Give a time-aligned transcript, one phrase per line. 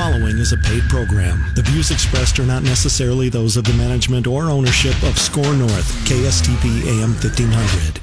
[0.00, 1.44] following is a paid program.
[1.56, 5.92] The views expressed are not necessarily those of the management or ownership of SKOR North,
[6.08, 8.00] KSTP AM 1500.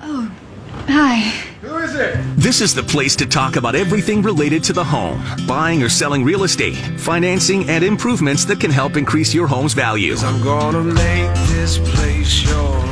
[0.00, 0.34] Oh,
[0.88, 1.18] Hi.
[1.60, 2.16] Who is it?
[2.38, 6.24] This is the place to talk about everything related to the home buying or selling
[6.24, 10.14] real estate, financing, and improvements that can help increase your home's value.
[10.20, 12.83] I'm gonna make this place your home.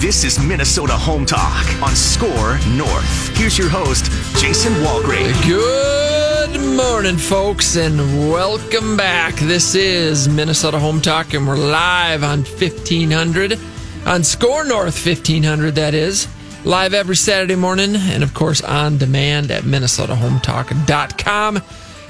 [0.00, 3.36] This is Minnesota Home Talk on SKOR North.
[3.36, 4.04] Here's your host,
[4.40, 5.34] Jason Walgrave.
[5.44, 9.34] Good morning, folks, and welcome back.
[9.34, 13.58] This is Minnesota Home Talk, and we're live on 1500
[14.06, 16.28] on SKOR North 1500, that is.
[16.64, 21.60] Live every Saturday morning, and of course on demand at MinnesotaHometalk.com.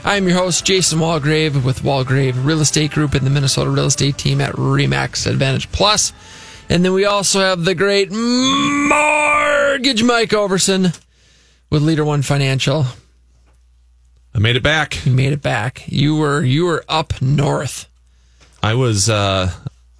[0.04, 4.18] I'm your host, Jason Walgrave, with Walgrave Real Estate Group and the Minnesota Real Estate
[4.18, 6.12] Team at Remax Advantage Plus.
[6.68, 10.98] And then we also have the great Mortgage Mike Ouverson
[11.70, 12.84] with Leader One Financial.
[14.34, 15.04] I made it back.
[15.06, 15.84] You made it back.
[15.86, 17.88] You were you were up north.
[18.62, 19.50] I was uh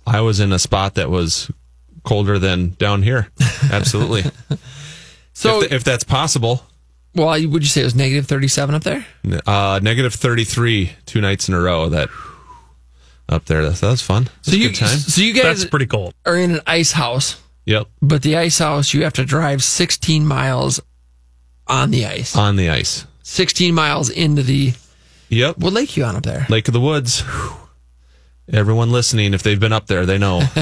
[0.06, 1.51] I was in a spot that was
[2.05, 3.28] colder than down here.
[3.73, 4.25] Absolutely.
[5.33, 6.65] So, if, if that's possible.
[7.15, 9.06] well, would you say it was negative thirty-seven up there?
[9.47, 12.09] Uh negative 33 two nights in a row that
[13.29, 13.62] up there.
[13.62, 14.25] That, that was fun.
[14.25, 14.98] That was So a you good time.
[14.98, 16.15] so you guys That's pretty cold.
[16.27, 17.87] are in an ice house, Yep.
[18.03, 20.81] but the ice house you have to drive sixteen miles
[21.67, 23.06] on the ice, On the ice.
[23.23, 24.73] sixteen miles into the
[25.29, 25.59] Yep.
[25.59, 26.47] what lake you on up there?
[26.49, 27.23] Lake of the Woods.
[28.51, 30.43] Everyone listening, if they've been up there, they know.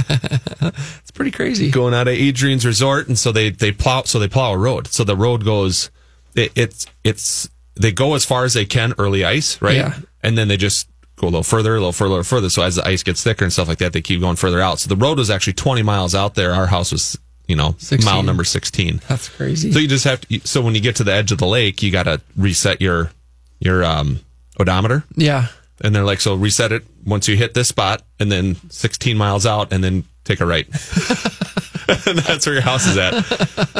[0.98, 1.70] It's pretty crazy.
[1.70, 4.88] Going out of Adrian's Resort, and so they they plow so they plow a road.
[4.88, 5.90] So the road goes,
[6.34, 9.76] it, it's it's they go as far as they can early ice, right?
[9.76, 9.94] Yeah.
[10.22, 12.50] And then they just go a little further, a little further, a little further.
[12.50, 14.78] So as the ice gets thicker and stuff like that, they keep going further out.
[14.78, 16.52] So the road was actually 20 miles out there.
[16.52, 18.04] Our house was, you know, 16.
[18.04, 19.00] mile number 16.
[19.08, 19.72] That's crazy.
[19.72, 20.40] So you just have to.
[20.40, 23.10] So when you get to the edge of the lake, you got to reset your
[23.58, 24.20] your um,
[24.60, 25.46] odometer, yeah.
[25.80, 29.46] and they're like, so reset it once you hit this spot, and then 16 miles
[29.46, 30.66] out, and then take a right.
[31.88, 33.14] and that's where your house is at,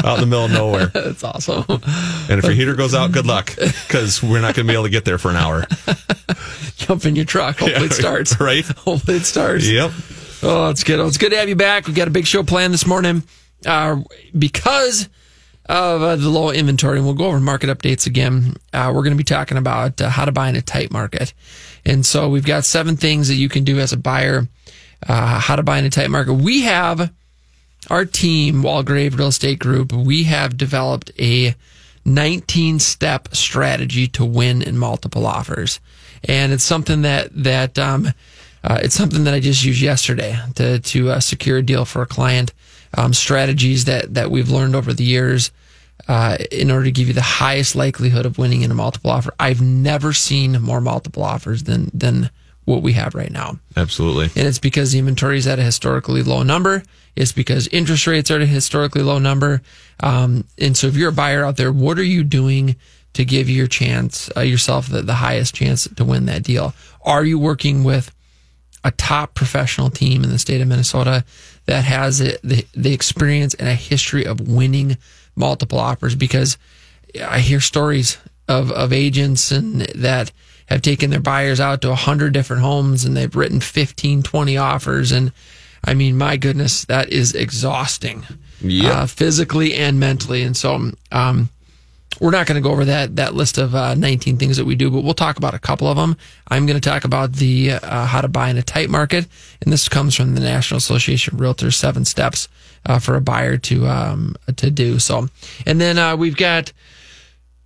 [0.05, 0.87] out in the middle of nowhere.
[0.95, 1.65] That's awesome.
[1.69, 4.85] And if your heater goes out, good luck, because we're not going to be able
[4.85, 5.67] to get there for an hour.
[6.77, 7.59] Jump in your truck.
[7.59, 8.39] Hopefully it starts.
[8.41, 8.65] right?
[8.65, 9.69] Hopefully it starts.
[9.69, 9.91] Yep.
[10.43, 11.01] Oh, it's good.
[11.07, 11.87] It's good to have you back.
[11.87, 13.23] We've got a big show planned this morning
[13.65, 13.97] uh,
[14.37, 15.09] because
[15.69, 16.99] of uh, the low inventory.
[16.99, 18.55] And we'll go over market updates again.
[18.73, 21.35] Uh, we're going to be talking about uh, how to buy in a tight market.
[21.85, 24.47] And so we've got seven things that you can do as a buyer,
[25.09, 26.35] uh, how to buy in a tight market.
[26.35, 27.13] We have
[27.91, 31.55] our team, Walgrave Real Estate Group, we have developed a
[32.05, 35.81] 19 step strategy to win in multiple offers.
[36.25, 38.09] And it's something that, that, um,
[38.65, 42.03] uh, it's something that I just used yesterday to, to uh, secure a deal for
[42.03, 42.53] a client.
[42.97, 45.51] Um, strategies that, that we've learned over the years
[46.09, 49.35] uh, in order to give you the highest likelihood of winning in a multiple offer.
[49.39, 52.31] I've never seen more multiple offers than, than
[52.67, 54.25] what we have right now Absolutely.
[54.37, 56.83] and it's because the inventory is at a historically low number.
[57.17, 59.63] It's because interest rates are at a historically low number.
[60.01, 62.77] Um, and so, if you're a buyer out there, what are you doing
[63.15, 66.75] to give your chance uh, yourself the, the highest chance to win that deal?
[67.03, 68.15] Are you working with
[68.85, 71.25] a top professional team in the state of Minnesota
[71.65, 74.99] that has it, the the experience and a history of winning
[75.35, 76.15] multiple offers?
[76.15, 76.59] Because
[77.27, 80.33] I hear stories of, of agents and that
[80.67, 85.13] have taken their buyers out to 100 different homes and they've written 15, 20 offers.
[85.13, 85.33] And
[85.85, 88.25] I mean, my goodness, that is exhausting
[88.63, 88.93] Yep.
[88.95, 90.43] uh, physically and mentally.
[90.43, 91.51] And so, um,
[92.21, 94.75] we're not going to go over that that list of uh, 19 things that we
[94.75, 96.17] do, but we'll talk about a couple of them.
[96.49, 99.27] I'm going to talk about the uh, how to buy in a tight market,
[99.61, 102.49] and this comes from the National Association of Realtors Seven Steps
[102.87, 104.99] uh, for a buyer to um, to do.
[104.99, 105.29] So,
[105.67, 106.73] and then uh, we've got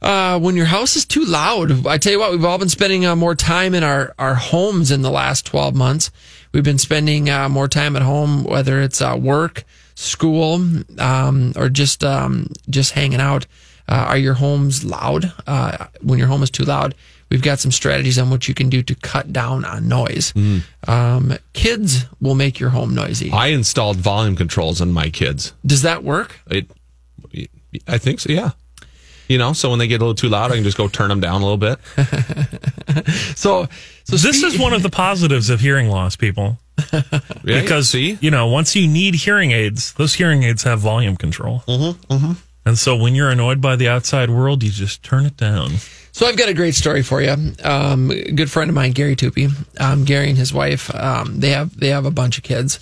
[0.03, 1.87] uh, when your house is too loud.
[1.87, 4.91] I tell you what, we've all been spending uh, more time in our our homes
[4.91, 6.11] in the last 12 months.
[6.53, 10.55] We've been spending uh, more time at home, whether it's uh, work, school,
[10.99, 13.47] um, or just um, just hanging out.
[13.88, 15.33] Uh, are your homes loud?
[15.47, 16.94] Uh, when your home is too loud,
[17.29, 20.32] we've got some strategies on what you can do to cut down on noise.
[20.87, 23.31] Um, kids will make your home noisy.
[23.32, 25.55] I installed volume controls on my kids.
[25.67, 26.38] Does that work?
[26.49, 26.70] It,
[27.88, 28.31] I think so.
[28.32, 28.53] Yeah.
[29.31, 31.09] You know, so when they get a little too loud, I can just go turn
[31.09, 31.79] them down a little bit.
[33.37, 33.69] So,
[34.05, 36.59] so This spe- is one of the positives of hearing loss, people.
[36.93, 41.17] Yeah, Because see, you know, once you need hearing aids, those hearing aids have volume
[41.17, 41.62] control.
[41.69, 42.32] Mm-hmm, mm-hmm.
[42.67, 45.71] And so when you're annoyed by the outside world, you just turn it down.
[46.12, 47.35] So I've got a great story for you.
[47.62, 49.50] Um, a good friend of mine, Gary Tupie.
[49.81, 52.81] Um, Gary and his wife, um, they have they have a bunch of kids,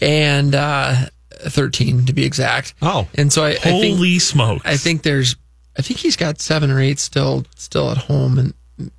[0.00, 0.94] and uh,
[1.30, 2.74] thirteen to be exact.
[2.82, 3.06] Oh.
[3.14, 4.62] and so I, I think Holy smokes!
[4.64, 5.36] I think there's
[5.76, 8.54] I think he's got seven or eight still still at home and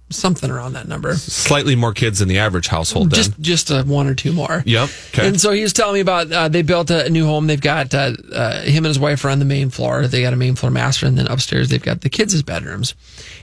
[0.09, 1.15] something around that number.
[1.15, 3.11] Slightly more kids than the average household.
[3.11, 3.17] Then.
[3.17, 4.63] Just just uh, one or two more.
[4.65, 4.89] Yep.
[5.09, 5.27] Okay.
[5.27, 7.47] And so he was telling me about uh, they built a new home.
[7.47, 10.07] They've got uh, uh, him and his wife are on the main floor.
[10.07, 12.95] They got a main floor master, and then upstairs they've got the kids' bedrooms.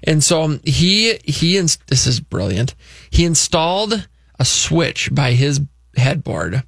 [0.04, 2.74] And so um, he he ins- this is brilliant.
[3.10, 5.60] He installed a switch by his
[5.96, 6.62] headboard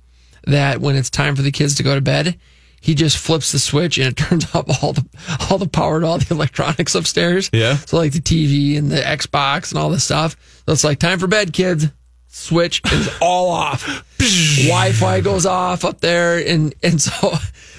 [0.44, 2.38] that when it's time for the kids to go to bed,
[2.82, 5.06] he just flips the switch and it turns off all the
[5.49, 7.49] all the power to all the electronics upstairs.
[7.52, 7.76] Yeah.
[7.76, 10.37] So like the TV and the Xbox and all this stuff.
[10.67, 11.87] So it's like time for bed, kids.
[12.29, 13.87] Switch is all off.
[14.19, 17.34] Wi-Fi goes off up there, and and so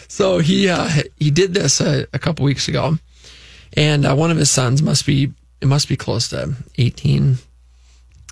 [0.07, 2.97] so he uh, he did this a, a couple weeks ago,
[3.75, 7.39] and uh, one of his sons must be it must be close to eighteen.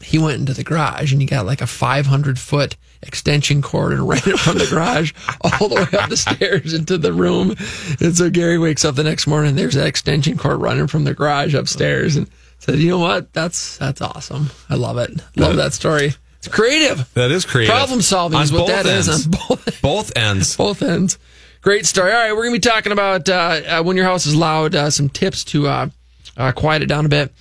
[0.01, 3.93] He went into the garage and he got like a five hundred foot extension cord
[3.93, 5.11] and ran it from the garage
[5.41, 7.55] all the way up the stairs into the room.
[7.99, 9.55] And so Gary wakes up the next morning.
[9.55, 13.33] There's that extension cord running from the garage upstairs, and said, "You know what?
[13.33, 14.49] That's that's awesome.
[14.69, 15.11] I love it.
[15.35, 16.13] Love that story.
[16.37, 17.11] It's creative.
[17.13, 17.75] that is creative.
[17.75, 19.25] Problem solving On is what that is ends.
[19.25, 20.55] on both Both ends.
[20.57, 21.19] both ends.
[21.61, 22.11] Great story.
[22.11, 24.73] All right, we're gonna be talking about uh, uh, when your house is loud.
[24.73, 25.89] Uh, some tips to uh,
[26.37, 27.31] uh, quiet it down a bit.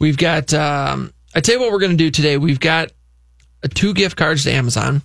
[0.00, 0.52] We've got.
[0.52, 2.36] Um, I tell you what, we're gonna do today.
[2.38, 2.90] We've got
[3.68, 5.02] two gift cards to Amazon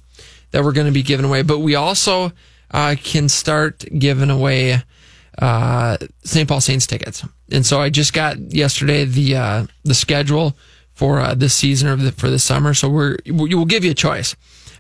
[0.52, 2.32] that we're going to be giving away, but we also
[2.72, 4.82] uh, can start giving away
[5.38, 6.48] uh, St.
[6.48, 7.26] Paul Saints tickets.
[7.52, 10.56] And so I just got yesterday the uh, the schedule
[10.94, 12.74] for uh, this season or the, for this summer.
[12.74, 14.36] So we're we will give you a choice.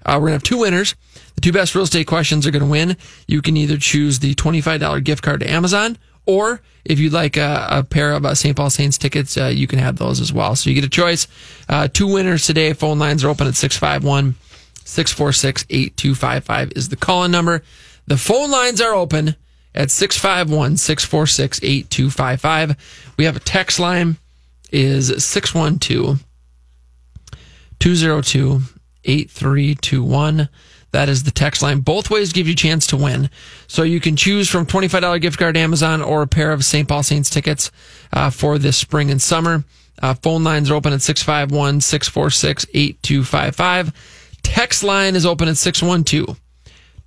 [0.06, 0.96] Uh, we're gonna have two winners.
[1.36, 2.98] The two best real estate questions are gonna win.
[3.28, 7.14] You can either choose the twenty five dollar gift card to Amazon, or if you'd
[7.14, 8.56] like a, a pair of uh, St.
[8.56, 10.56] Paul Saints tickets, uh, you can have those as well.
[10.56, 11.28] So you get a choice.
[11.68, 12.74] Uh, two winners today.
[12.74, 14.36] Phone lines are open at 651
[14.86, 17.64] 646 8255 is the call in number.
[18.08, 19.36] The phone lines are open
[19.74, 23.14] at 651 646 8255.
[23.18, 24.18] We have a text line
[24.72, 26.24] is 612
[27.80, 28.62] 202
[29.04, 30.50] 8321.
[30.96, 31.82] That is the text line.
[31.82, 33.30] Both ways give you a chance to win.
[33.68, 36.88] So you can choose from $25 gift card Amazon or a pair of St.
[36.88, 37.70] Paul Saints tickets
[38.14, 39.66] uh, for this spring and summer.
[40.02, 44.40] Uh, phone lines are open at 651 646 8255.
[44.42, 46.40] Text line is open at 612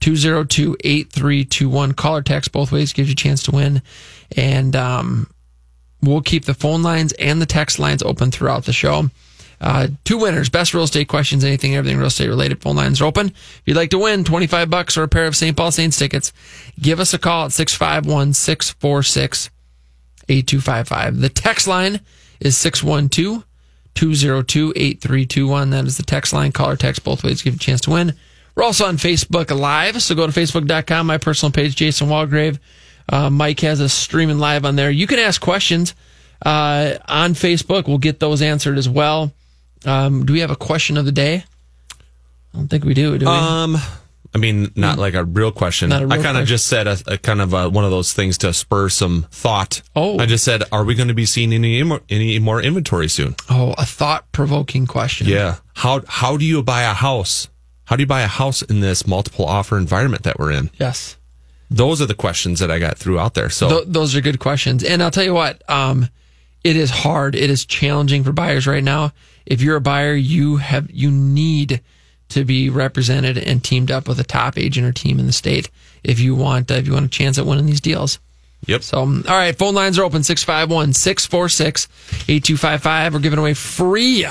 [0.01, 1.93] 202 8321.
[1.95, 3.81] Call or text both ways gives you a chance to win.
[4.37, 5.31] And um,
[6.03, 9.09] we'll keep the phone lines and the text lines open throughout the show.
[9.61, 12.63] Uh, two winners, best real estate questions, anything, everything real estate related.
[12.63, 13.27] Phone lines are open.
[13.29, 15.57] If you'd like to win 25 bucks or a pair of St.
[15.57, 16.33] Paul Saints tickets,
[16.81, 19.51] give us a call at 651 646
[20.29, 21.21] 8255.
[21.21, 22.01] The text line
[22.41, 23.45] is 612
[23.95, 25.71] 202 8321.
[25.71, 26.53] That is the text line.
[26.53, 27.43] Call or text both ways.
[27.43, 28.15] Give you a chance to win.
[28.55, 30.01] We're also on Facebook Live.
[30.03, 32.59] So go to facebook.com, my personal page, Jason Walgrave.
[33.09, 34.91] Uh, Mike has us streaming live on there.
[34.91, 35.95] You can ask questions
[36.45, 37.89] uh, on Facebook.
[37.89, 39.33] We'll get those answered as well.
[39.85, 41.45] Um, do we have a question of the day?
[42.55, 43.19] I don't think we do.
[43.19, 43.33] Do we?
[43.33, 43.77] Um,
[44.35, 45.89] I mean, not like a real question.
[45.89, 46.47] Not a real I kind of question.
[46.47, 49.81] just said a, a kind of a, one of those things to spur some thought.
[49.97, 50.19] Oh.
[50.19, 53.37] I just said, are we going to be seeing any more, any more inventory soon?
[53.49, 55.27] oh, a thought provoking question.
[55.27, 55.57] Yeah.
[55.75, 57.49] How how do you buy a house?
[57.85, 60.71] How do you buy a house in this multiple offer environment that we're in?
[60.79, 61.17] Yes.
[61.71, 63.49] Those are the questions that I got through out there.
[63.51, 64.85] So Th- those are good questions.
[64.85, 66.09] And I'll tell you what, um,
[66.65, 67.35] it is hard.
[67.35, 69.13] It is challenging for buyers right now.
[69.49, 71.81] If you're a buyer, you have, you need
[72.29, 75.71] to be represented and teamed up with a top agent or team in the state
[76.05, 78.19] if you want, uh, if you want a chance at winning these deals.
[78.67, 78.83] yep.
[78.83, 81.89] So, um, all right, phone lines are open 651 646
[82.29, 83.15] 8255.
[83.15, 84.27] We're giving away free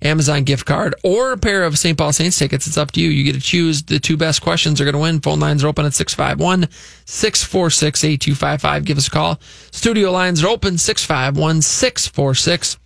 [0.00, 1.98] Amazon gift card or a pair of St.
[1.98, 2.68] Paul Saints tickets.
[2.68, 3.08] It's up to you.
[3.10, 3.82] You get to choose.
[3.82, 5.20] The two best questions are going to win.
[5.20, 6.68] Phone lines are open at 651
[7.04, 8.84] 646 8255.
[8.84, 9.40] Give us a call.
[9.72, 12.78] Studio lines are open 651 646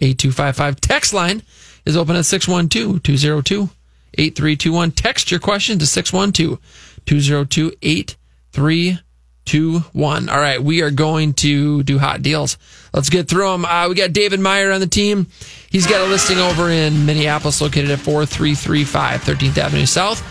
[0.00, 0.80] 8255.
[0.80, 1.42] Text line
[1.84, 3.68] is open at 612 202
[4.14, 4.90] 8321.
[4.92, 6.58] Text your question to 612
[7.06, 10.28] 202 8321.
[10.28, 12.58] All right, we are going to do hot deals.
[12.92, 13.64] Let's get through them.
[13.64, 15.28] Uh, we got David Meyer on the team.
[15.70, 20.22] He's got a listing over in Minneapolis located at 4335 13th Avenue South.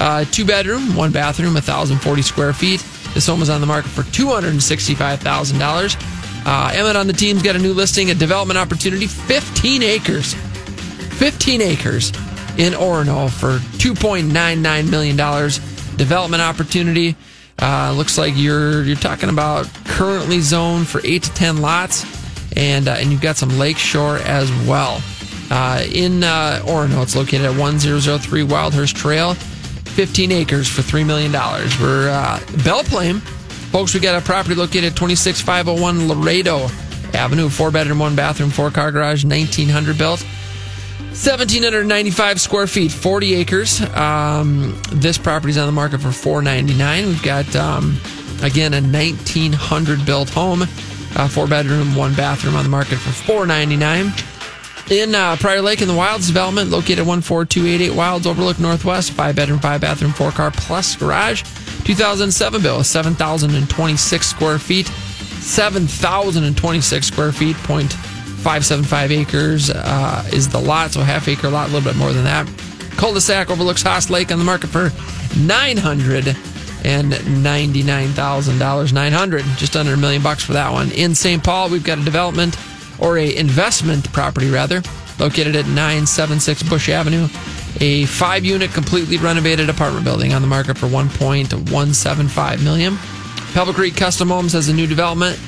[0.00, 2.86] Uh, two bedroom, one bathroom, 1,040 square feet.
[3.14, 6.17] This home is on the market for $265,000.
[6.46, 10.34] Uh, Emmett on the team's got a new listing, a development opportunity, 15 acres.
[10.34, 12.10] 15 acres
[12.56, 15.16] in Orono for $2.99 million.
[15.96, 17.16] Development opportunity.
[17.60, 22.04] Uh, looks like you're you're talking about currently zoned for eight to ten lots,
[22.56, 25.02] and uh, and you've got some lakeshore as well.
[25.50, 31.32] Uh, in uh, Orono, it's located at 1003 Wildhurst Trail, 15 acres for $3 million.
[31.80, 33.22] We're uh, Belle Plaine
[33.70, 36.68] Folks, we got a property located at 26501 Laredo
[37.14, 40.24] Avenue, four bedroom, one bathroom, four car garage, 1900 built.
[41.10, 43.80] 1,795 square feet, 40 acres.
[43.94, 47.98] Um, this property's on the market for 499 We've got, um,
[48.42, 54.12] again, a 1900 built home, uh, four bedroom, one bathroom on the market for 499
[54.90, 59.58] in uh, Prior Lake in the Wilds development, located 14288 Wilds, overlook northwest, five bedroom,
[59.58, 61.42] five bathroom, four car plus garage.
[61.84, 71.00] 2007 bill, 7,026 square feet, 7,026 square feet, 0.575 acres uh, is the lot, so
[71.00, 72.46] half acre lot, a little bit more than that.
[72.96, 74.90] Cul-de-sac overlooks Haas Lake on the market for
[75.38, 76.36] 900
[76.84, 80.92] and ninety-nine thousand dollars, nine hundred, just under a million bucks for that one.
[80.92, 81.42] In St.
[81.42, 82.56] Paul, we've got a development
[82.98, 84.82] or a investment property rather,
[85.18, 87.28] located at 976 Bush Avenue,
[87.80, 92.96] a five-unit completely renovated apartment building on the market for 1.175 million.
[93.52, 95.38] Pebble Creek Custom Homes has a new development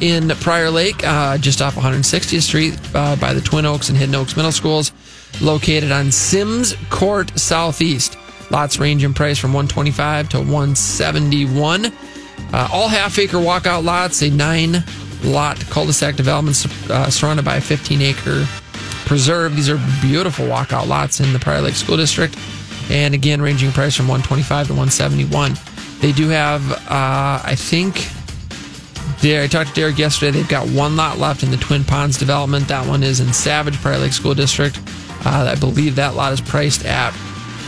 [0.00, 4.14] in Prior Lake, uh, just off 160th Street uh, by the Twin Oaks and Hidden
[4.14, 4.92] Oaks Middle Schools,
[5.40, 8.16] located on Sims Court Southeast.
[8.50, 11.86] Lots range in price from 125 to 171.
[12.52, 14.82] Uh, all half acre walkout lots, a nine
[15.24, 18.46] lot cul-de-sac development uh, surrounded by a 15 acre
[19.06, 19.56] preserve.
[19.56, 22.36] These are beautiful walkout lots in the Prior Lake School District.
[22.90, 25.54] And again, ranging price from 125 to 171.
[26.00, 28.08] They do have, uh, I think,
[29.22, 30.30] I talked to Derek yesterday.
[30.30, 32.68] They've got one lot left in the Twin Ponds development.
[32.68, 34.78] That one is in Savage, Prior Lake School District.
[35.26, 37.10] Uh, I believe that lot is priced at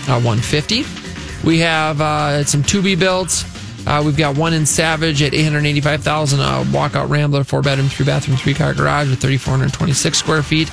[0.08, 0.84] uh, 150.
[1.44, 3.44] We have uh, some to be built.
[3.86, 8.36] Uh, we've got one in Savage at 885,000, a walkout Rambler, four bedroom, three bathroom,
[8.36, 10.70] three car garage with 3,426 square feet.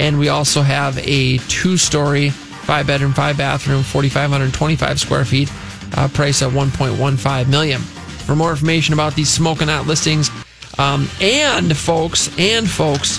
[0.00, 5.52] And we also have a two story, five bedroom, five bathroom, 4,525 square feet,
[5.96, 7.80] uh, price at 1.15 million.
[7.80, 10.30] For more information about these smoking out listings,
[10.78, 13.18] um, and folks, and folks,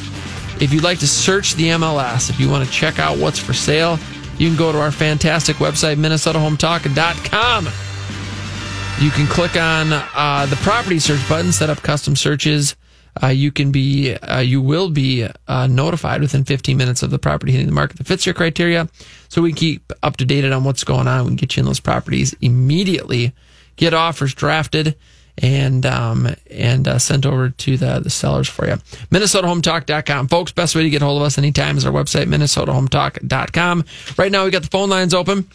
[0.61, 3.53] if you'd like to search the MLS, if you want to check out what's for
[3.53, 3.97] sale,
[4.37, 7.86] you can go to our fantastic website, MinnesotaHometalk.com.
[8.99, 12.75] You can click on uh, the property search button, set up custom searches.
[13.21, 17.19] Uh, you can be, uh, you will be uh, notified within 15 minutes of the
[17.19, 18.89] property hitting the market that fits your criteria.
[19.29, 21.25] So we keep up to date on what's going on.
[21.25, 23.33] We can get you in those properties immediately,
[23.75, 24.95] get offers drafted,
[25.37, 28.77] and um, and uh, sent over to the the sellers for you.
[29.11, 30.51] MinnesotaHometalk.com, folks.
[30.51, 33.85] Best way to get hold of us anytime is our website, MinnesotaHometalk.com.
[34.17, 35.47] Right now we got the phone lines open.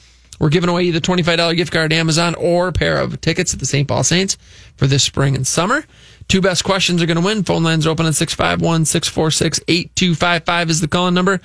[0.42, 3.60] We're giving away either $25 gift card to Amazon or a pair of tickets at
[3.60, 3.86] the St.
[3.86, 4.36] Paul Saints
[4.76, 5.84] for this spring and summer.
[6.26, 7.44] Two best questions are going to win.
[7.44, 11.40] Phone lines are open at 651 646 8255 is the calling number.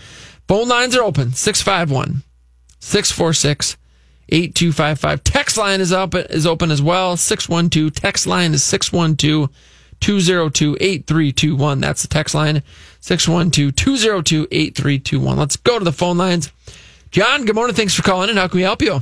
[0.48, 2.24] Phone lines are open 651
[2.80, 3.77] 646
[4.30, 5.24] 8255.
[5.24, 7.16] Text line is up is open as well.
[7.16, 7.94] 612.
[7.94, 9.51] Text line is 612
[10.00, 11.80] 202 8321.
[11.82, 12.63] That's the text line
[13.01, 15.38] 612 202 8321.
[15.38, 16.51] Let's go to the phone lines.
[17.11, 17.75] John, good morning.
[17.75, 18.37] Thanks for calling in.
[18.37, 18.99] How can we help you?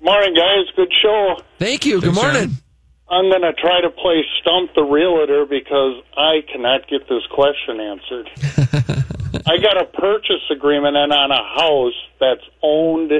[0.00, 0.66] Morning, guys.
[0.76, 1.36] Good show.
[1.58, 2.00] Thank you.
[2.00, 2.48] Good morning.
[2.48, 2.62] John.
[3.10, 7.80] I'm going to try to play Stump the Realtor because I cannot get this question
[7.80, 8.30] answered.
[9.46, 13.12] I got a purchase agreement and on a house that's owned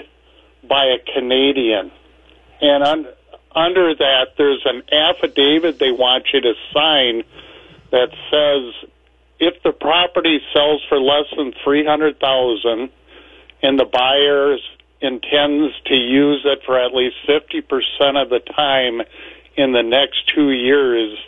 [0.69, 1.91] by a Canadian.
[2.61, 3.07] And un-
[3.55, 7.25] under that, there's an affidavit they want you to sign
[7.91, 8.91] that says
[9.41, 12.91] if the property sells for less than 300000
[13.63, 14.57] and the buyer
[15.01, 19.01] intends to use it for at least 50% of the time
[19.57, 21.19] in the next two years,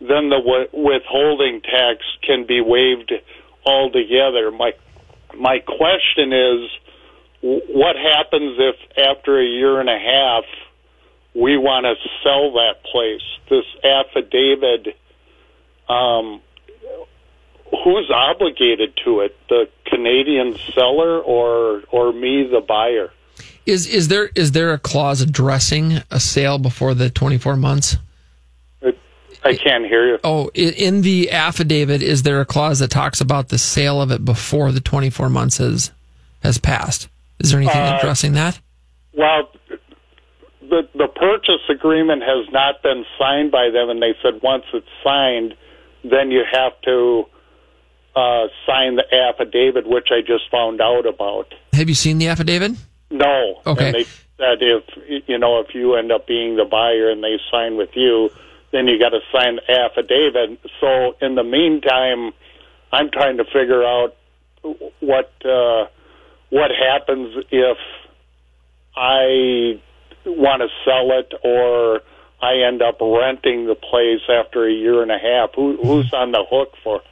[0.00, 3.12] then the withholding tax can be waived
[3.64, 4.50] altogether.
[4.50, 4.72] My
[5.36, 6.70] my question is,
[7.42, 10.44] what happens if after a year and a half
[11.34, 13.22] we want to sell that place?
[13.50, 14.96] This affidavit,
[15.88, 16.40] um,
[17.70, 19.36] who's obligated to it?
[19.48, 23.12] The Canadian seller or or me, the buyer?
[23.64, 27.96] Is is there is there a clause addressing a sale before the 24 months?
[29.44, 30.18] I can't hear you.
[30.24, 34.24] Oh, in the affidavit, is there a clause that talks about the sale of it
[34.24, 35.92] before the 24 months has
[36.42, 37.08] has passed?
[37.38, 38.58] Is there anything Uh, addressing that?
[39.12, 39.50] Well,
[40.68, 44.86] the the purchase agreement has not been signed by them, and they said once it's
[45.04, 45.54] signed,
[46.02, 47.26] then you have to
[48.16, 51.52] uh, sign the affidavit, which I just found out about.
[51.74, 52.72] Have you seen the affidavit?
[53.10, 53.60] No.
[53.66, 53.86] Okay.
[53.86, 54.04] And they
[54.38, 57.90] said if you know if you end up being the buyer and they sign with
[57.94, 58.30] you,
[58.72, 60.58] then you got to sign the affidavit.
[60.80, 62.32] So in the meantime,
[62.92, 64.16] I'm trying to figure out
[65.00, 65.86] what uh,
[66.48, 67.78] what happens if
[68.96, 69.78] I
[70.24, 72.00] want to sell it or
[72.40, 75.50] I end up renting the place after a year and a half.
[75.54, 77.02] Who, who's on the hook for?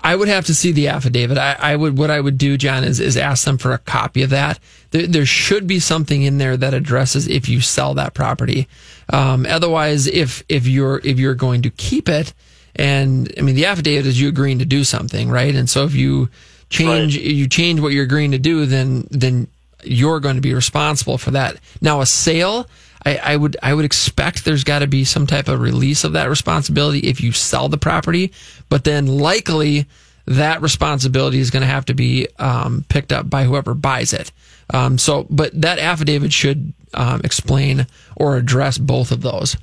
[0.00, 1.38] I would have to see the affidavit.
[1.38, 4.22] I, I would what I would do, John, is is ask them for a copy
[4.22, 4.58] of that.
[4.90, 8.68] There, there should be something in there that addresses if you sell that property.
[9.12, 12.32] Um, otherwise, if if you're if you're going to keep it,
[12.76, 15.54] and I mean the affidavit is you agreeing to do something, right?
[15.54, 16.28] And so if you
[16.70, 17.24] change Right.
[17.24, 19.48] you change what you're agreeing to do, then then
[19.84, 21.56] you're going to be responsible for that.
[21.80, 22.66] Now, a sale.
[23.04, 26.12] I, I would I would expect there's got to be some type of release of
[26.12, 28.32] that responsibility if you sell the property,
[28.68, 29.86] but then likely
[30.26, 34.30] that responsibility is going to have to be um, picked up by whoever buys it.
[34.70, 37.86] Um, so, but that affidavit should um, explain
[38.16, 39.56] or address both of those.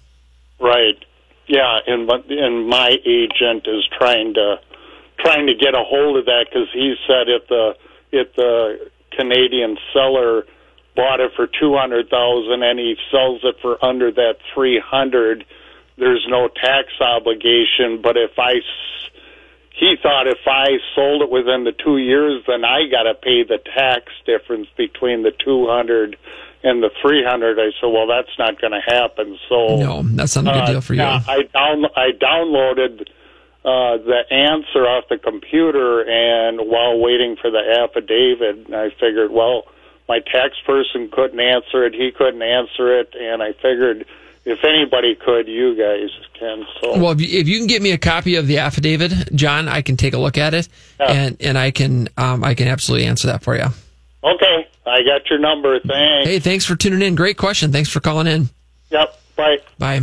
[0.60, 0.98] Right.
[1.48, 4.56] Yeah, and but and my agent is trying to
[5.20, 7.76] trying to get a hold of that because he said if the
[8.12, 10.46] if the Canadian seller
[10.96, 15.46] bought it for two hundred thousand and he sells it for under that three hundred,
[15.98, 18.02] there's no tax obligation.
[18.02, 18.54] But if I
[19.76, 23.44] he thought if I sold it within the two years, then I got to pay
[23.44, 26.18] the tax difference between the two hundred
[26.64, 27.60] and the three hundred.
[27.60, 29.38] I said, well, that's not going to happen.
[29.50, 31.04] So No, that's not a good uh, deal for you.
[31.04, 33.08] I down I downloaded
[33.66, 39.64] uh, the answer off the computer, and while waiting for the affidavit, I figured, well,
[40.08, 44.06] my tax person couldn't answer it, he couldn't answer it, and I figured
[44.46, 46.10] if anybody could, you guys
[46.40, 46.66] can.
[46.82, 49.68] So Well, if you, if you can get me a copy of the affidavit, John,
[49.68, 50.68] I can take a look at it,
[51.00, 51.12] Yeah.
[51.12, 53.66] and and I can um, I can absolutely answer that for you.
[54.24, 55.80] okay, I got your number.
[55.80, 56.28] Thanks.
[56.28, 57.16] Hey, thanks for tuning in.
[57.16, 57.72] Great question.
[57.72, 58.50] Thanks for calling in.
[58.92, 59.20] Yep.
[59.36, 59.58] Bye.
[59.80, 60.02] Bye.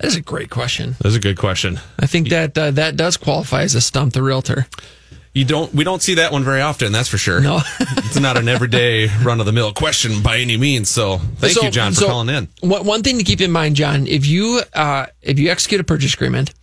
[0.00, 0.96] That is a great question.
[1.00, 1.78] That's a good question.
[1.98, 4.66] I think that uh, that does qualify as a stump the realtor.
[5.34, 5.74] You don't.
[5.74, 6.92] We don't see that one very often.
[6.92, 7.40] That's for sure.
[7.40, 7.60] No.
[7.80, 10.88] it's not an everyday run of the mill question by any means.
[10.88, 12.48] So thank So- you, John, for so calling in.
[12.60, 15.84] One, one thing to keep in mind, John, if you uh, if you execute a
[15.84, 16.54] purchase agreement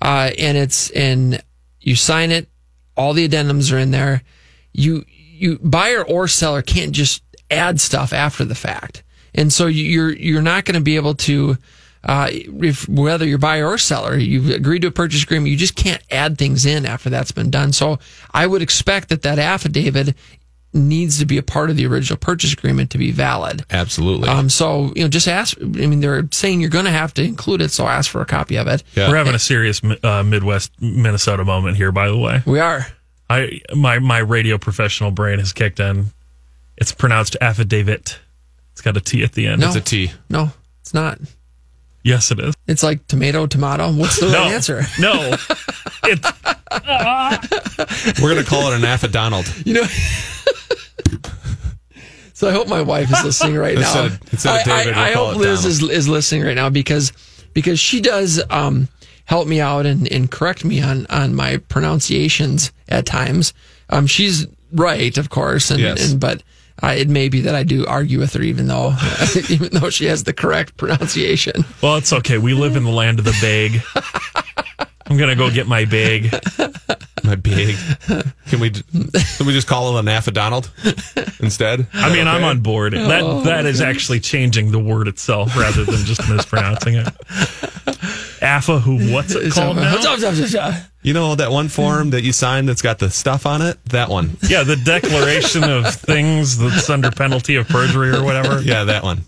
[0.00, 1.42] uh, and it's and
[1.80, 2.48] you sign it,
[2.96, 4.22] all the addendums are in there.
[4.72, 9.02] You you buyer or seller can't just add stuff after the fact,
[9.34, 11.58] and so you- you're you're not going to be able to.
[12.04, 15.74] Uh, if whether you're buyer or seller, you've agreed to a purchase agreement, you just
[15.74, 17.72] can't add things in after that's been done.
[17.72, 17.98] So
[18.32, 20.14] I would expect that that affidavit
[20.74, 23.64] needs to be a part of the original purchase agreement to be valid.
[23.70, 24.28] Absolutely.
[24.28, 25.56] Um, so you know, just ask.
[25.60, 28.26] I mean, they're saying you're going to have to include it, so ask for a
[28.26, 28.82] copy of it.
[28.94, 29.08] Yeah.
[29.08, 32.42] We're having a serious uh, Midwest Minnesota moment here, by the way.
[32.44, 32.86] We are.
[33.30, 36.06] I my my radio professional brain has kicked in.
[36.76, 38.18] It's pronounced affidavit.
[38.72, 39.60] It's got a T at the end.
[39.60, 39.68] No.
[39.68, 40.12] it's a T.
[40.28, 40.50] No,
[40.82, 41.18] it's not.
[42.04, 42.54] Yes, it is.
[42.68, 43.90] It's like tomato, tomato.
[43.92, 44.82] What's the No right answer?
[45.00, 45.34] No,
[46.04, 46.30] it's
[48.22, 49.46] We're gonna call it an affidonald.
[49.64, 49.84] You know.
[52.34, 54.04] so I hope my wife is listening right now.
[54.32, 56.68] Instead of- I, David, I, I we'll call hope Liz is, is listening right now
[56.70, 57.12] because
[57.54, 58.88] because she does um,
[59.24, 63.54] help me out and, and correct me on on my pronunciations at times.
[63.90, 66.10] Um, she's right, of course, and, Yes.
[66.10, 66.42] and but.
[66.82, 68.94] Uh, it may be that I do argue with her, even though,
[69.48, 71.64] even though she has the correct pronunciation.
[71.82, 72.38] well, it's okay.
[72.38, 73.80] We live in the land of the bag.
[75.06, 76.32] I'm gonna go get my bag.
[77.22, 77.76] My big.
[78.48, 78.70] Can we?
[78.70, 80.70] Can we just call it an affidonald
[81.40, 81.86] instead?
[81.94, 82.92] I mean, I'm on board.
[82.92, 87.08] That that is actually changing the word itself rather than just mispronouncing it.
[88.44, 89.12] Affa, who?
[89.12, 89.96] What's it called now?
[91.02, 93.82] You know that one form that you signed that's got the stuff on it?
[93.86, 94.36] That one.
[94.48, 98.60] Yeah, the Declaration of Things that's under penalty of perjury or whatever.
[98.60, 99.24] Yeah, that one.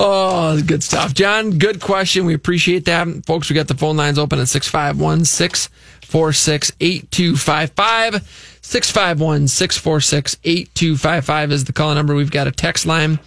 [0.00, 1.12] Oh, good stuff.
[1.12, 2.24] John, good question.
[2.24, 3.08] We appreciate that.
[3.26, 8.58] Folks, we got the phone lines open at 651 646 8255.
[8.62, 12.14] 651 646 8255 is the call number.
[12.14, 13.18] We've got a text line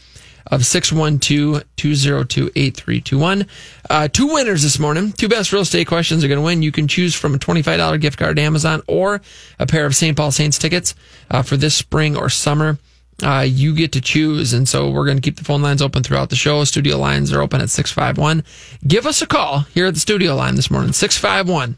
[0.48, 3.46] of 612 202 8321.
[3.90, 5.12] Uh, Two winners this morning.
[5.12, 6.62] Two best real estate questions are going to win.
[6.62, 9.22] You can choose from a $25 gift card to Amazon or
[9.60, 10.16] a pair of St.
[10.18, 10.96] Paul Saints tickets
[11.30, 12.78] uh, for this spring or summer
[13.24, 14.54] uh, you get to choose.
[14.54, 16.64] And so we're going to keep the phone lines open throughout the show.
[16.64, 18.44] Studio lines are open at 651.
[18.88, 21.78] Give us a call here at the studio line this morning, 651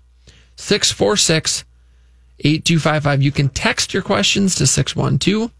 [0.55, 1.65] 646
[2.39, 3.21] 8255.
[3.21, 5.51] You can text your questions to 612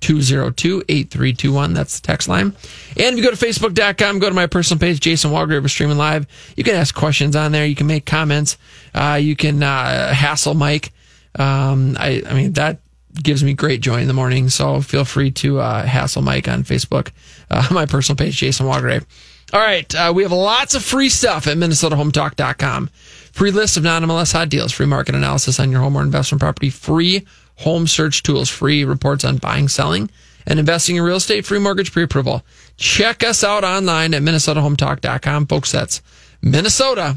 [0.00, 1.74] 202 8321.
[1.74, 2.54] That's the text line.
[2.96, 5.96] And if you go to facebook.com, go to my personal page, Jason Walgrave, we're streaming
[5.96, 6.26] live.
[6.56, 7.66] You can ask questions on there.
[7.66, 8.58] You can make comments.
[8.94, 10.92] Uh, you can uh, hassle Mike.
[11.38, 12.80] Um, I, I mean, that
[13.22, 14.48] gives me great joy in the morning.
[14.48, 17.10] So feel free to uh, hassle Mike on Facebook,
[17.50, 19.04] uh, my personal page, Jason Walgrave.
[19.52, 22.88] All right, uh, we have lots of free stuff at MinnesotaHometalk.com.
[23.32, 26.68] Free list of non-MLS hot deals, free market analysis on your home or investment property,
[26.68, 27.24] free
[27.56, 30.10] home search tools, free reports on buying, selling,
[30.46, 32.44] and investing in real estate free mortgage pre approval.
[32.76, 35.46] Check us out online at MinnesotaHometalk.com.
[35.46, 36.02] Folks, that's
[36.42, 37.16] Minnesota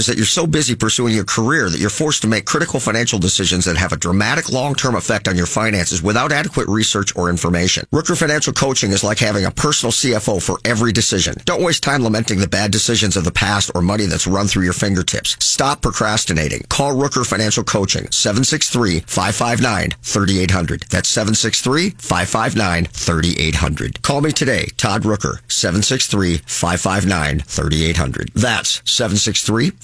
[0.07, 3.65] that you're so busy pursuing your career that you're forced to make critical financial decisions
[3.65, 7.85] that have a dramatic long-term effect on your finances without adequate research or information.
[7.91, 11.35] Rooker Financial Coaching is like having a personal CFO for every decision.
[11.45, 14.63] Don't waste time lamenting the bad decisions of the past or money that's run through
[14.63, 15.35] your fingertips.
[15.43, 16.63] Stop procrastinating.
[16.69, 20.87] Call Rooker Financial Coaching 763-559-3800.
[20.87, 24.01] That's 763-559-3800.
[24.01, 28.33] Call me today, Todd Rooker, 763-559-3800.
[28.33, 28.81] That's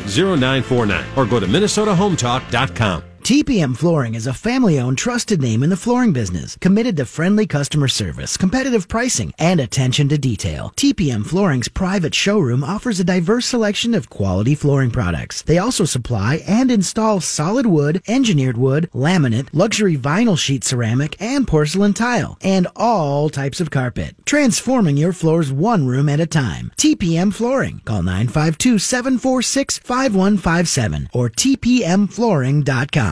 [0.00, 3.02] 0949 or go to MinnesotaHometalk.com.
[3.22, 7.46] TPM Flooring is a family owned, trusted name in the flooring business, committed to friendly
[7.46, 10.72] customer service, competitive pricing, and attention to detail.
[10.74, 15.40] TPM Flooring's private showroom offers a diverse selection of quality flooring products.
[15.40, 21.46] They also supply and install solid wood, engineered wood, laminate, luxury vinyl sheet ceramic, and
[21.46, 26.72] porcelain tile, and all types of carpet, transforming your floors one room at a time.
[26.76, 27.82] TPM Flooring.
[27.84, 33.11] Call 952 746 5157 or tpmflooring.com.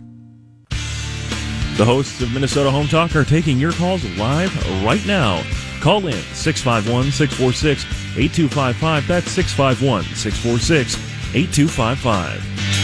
[1.77, 4.53] The hosts of Minnesota Home Talk are taking your calls live
[4.83, 5.41] right now.
[5.81, 7.83] Call in 651 646
[8.17, 9.07] 8255.
[9.07, 10.95] That's 651 646
[11.33, 12.80] 8255.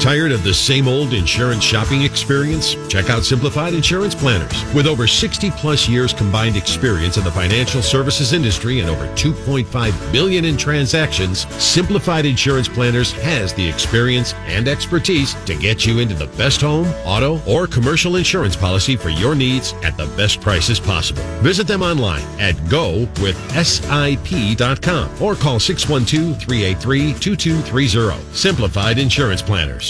[0.00, 2.74] Tired of the same old insurance shopping experience?
[2.88, 4.64] Check out Simplified Insurance Planners.
[4.72, 10.12] With over 60 plus years combined experience in the financial services industry and over 2.5
[10.12, 16.14] billion in transactions, Simplified Insurance Planners has the experience and expertise to get you into
[16.14, 20.80] the best home, auto, or commercial insurance policy for your needs at the best prices
[20.80, 21.20] possible.
[21.42, 28.34] Visit them online at gowithsip.com or call 612-383-2230.
[28.34, 29.89] Simplified Insurance Planners.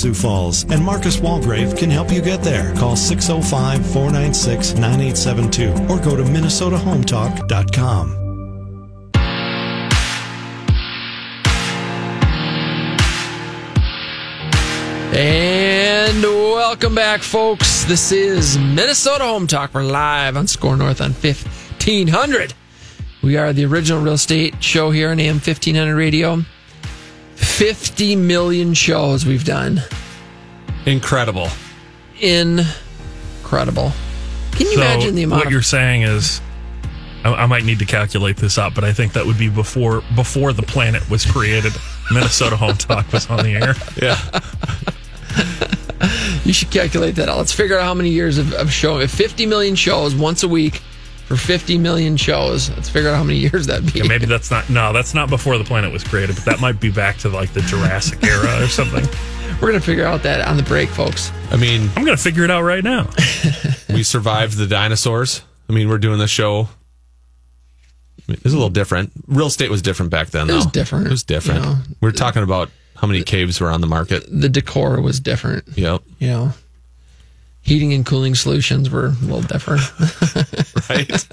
[0.01, 2.73] Sioux Falls, and Marcus Walgrave can help you get there.
[2.73, 8.17] Call 605 496 9872 or go to MinnesotaHometalk.com.
[15.13, 17.83] And welcome back, folks.
[17.83, 19.75] This is Minnesota Home Talk.
[19.75, 22.55] We're live on SKOR North on 1500.
[23.21, 26.43] We are the original real estate show here on AM 1500 radio.
[27.41, 29.81] 50 million shows we've done.
[30.85, 31.49] Incredible.
[32.19, 33.91] Incredible.
[34.51, 36.41] Can you So imagine the amount what of you're saying is
[37.23, 40.01] I, I might need to calculate this out, but I think that would be before
[40.15, 41.73] before the planet was created.
[42.11, 43.75] Minnesota Home Talk was on the air.
[44.01, 44.17] Yeah.
[46.43, 47.37] You should calculate that out.
[47.37, 48.99] Let's figure out how many years of, of show.
[48.99, 50.81] If 50 million shows once a week
[51.31, 53.99] for 50 million shows, let's figure out how many years that'd be.
[53.99, 56.79] Yeah, maybe that's not no, that's not before the planet was created, but that might
[56.81, 59.05] be back to like the Jurassic era or something.
[59.61, 61.31] We're gonna figure out that on the break, folks.
[61.49, 63.09] I mean, I'm gonna figure it out right now.
[63.87, 65.41] we we survived the dinosaurs.
[65.69, 66.63] I mean, we're doing the show.
[68.19, 69.13] I mean, it was a little different.
[69.27, 70.49] Real estate was different back then.
[70.49, 71.63] It was different, It was different.
[71.63, 71.77] you know.
[72.01, 74.25] we are talking about how many caves were on the market.
[74.29, 75.63] The decor was different.
[75.75, 76.03] Yep.
[76.19, 76.53] You know,
[77.61, 79.81] heating and cooling solutions were a little different.
[80.89, 81.27] right.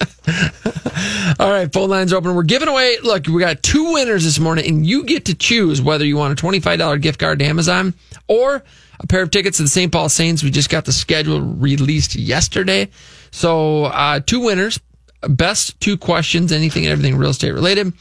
[1.41, 2.35] All right, phone lines are open.
[2.35, 2.99] We're giving away.
[3.03, 6.33] Look, we got two winners this morning, and you get to choose whether you want
[6.33, 7.95] a twenty-five dollar gift card to Amazon
[8.27, 8.63] or
[9.01, 9.93] a pair of tickets to the St.
[9.93, 10.43] Paul Saints.
[10.43, 12.89] We just got the schedule released yesterday,
[13.31, 14.81] so uh, two winners.
[15.23, 17.93] Best two questions, anything and everything real estate related.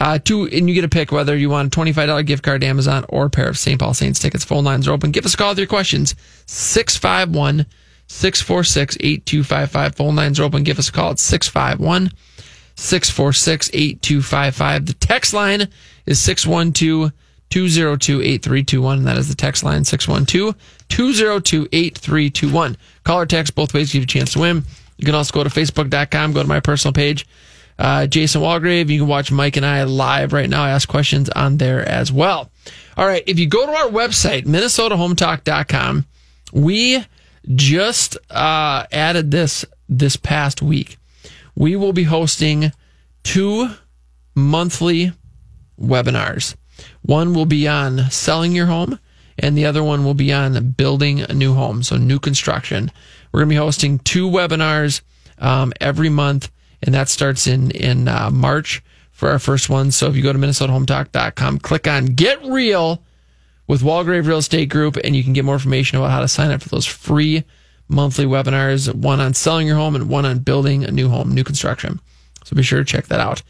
[0.00, 2.66] Uh, two, and you get to pick whether you want a $25 gift card to
[2.66, 3.78] Amazon or a pair of St.
[3.78, 4.44] Paul Saints tickets.
[4.44, 5.10] Phone lines are open.
[5.10, 6.14] Give us a call with your questions.
[6.46, 7.66] 651
[8.06, 9.94] 646 8255.
[9.94, 10.62] Phone lines are open.
[10.64, 12.10] Give us a call at 651
[12.74, 14.86] 646 8255.
[14.86, 15.68] The text line
[16.06, 17.12] is 612
[17.50, 19.04] 202 8321.
[19.04, 20.56] That is the text line 612
[20.88, 22.76] 202 8321.
[23.04, 24.64] Call or text both ways give you a chance to win.
[24.96, 27.26] You can also go to facebook.com, go to my personal page,
[27.82, 28.88] uh, Jason Walgrave.
[28.88, 30.62] You can watch Mike and I live right now.
[30.62, 32.48] I ask questions on there as well.
[32.96, 33.24] All right.
[33.26, 36.06] If you go to our website, minnesotahometalk.com,
[36.52, 37.04] we
[37.56, 40.96] just uh, added this this past week.
[41.56, 42.70] We will be hosting
[43.24, 43.68] two
[44.36, 45.12] monthly
[45.80, 46.54] webinars.
[47.02, 48.98] One will be on selling your home,
[49.38, 52.92] and the other one will be on building a new home, so new construction.
[53.32, 55.02] We're going to be hosting two webinars
[55.38, 56.50] um, every month,
[56.82, 59.90] and that starts in in uh, March for our first one.
[59.90, 63.02] So if you go to minnesotahometalk.com, click on Get Real
[63.66, 66.50] with Walgrave Real Estate Group, and you can get more information about how to sign
[66.50, 67.44] up for those free
[67.88, 71.44] monthly webinars one on selling your home and one on building a new home, new
[71.44, 72.00] construction.
[72.44, 73.42] So be sure to check that out.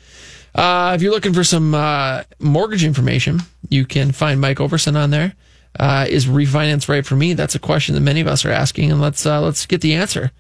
[0.55, 3.41] Uh, if you're looking for some uh, mortgage information,
[3.71, 5.35] you can find Mike Ouverson on there.
[5.81, 7.33] Uh, is refinance right for me?
[7.33, 9.95] That's a question that many of us are asking, and let's uh, let's get the
[9.95, 10.31] answer.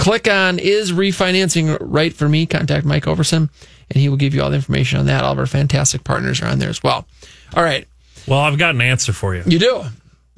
[0.00, 2.46] Click on is refinancing right for me?
[2.46, 3.48] Contact Mike Ouverson,
[3.90, 5.24] and he will give you all the information on that.
[5.24, 7.06] All of our fantastic partners are on there as well.
[7.54, 7.86] All right,
[8.26, 9.42] Well, I've got an answer for you.
[9.46, 9.82] you do.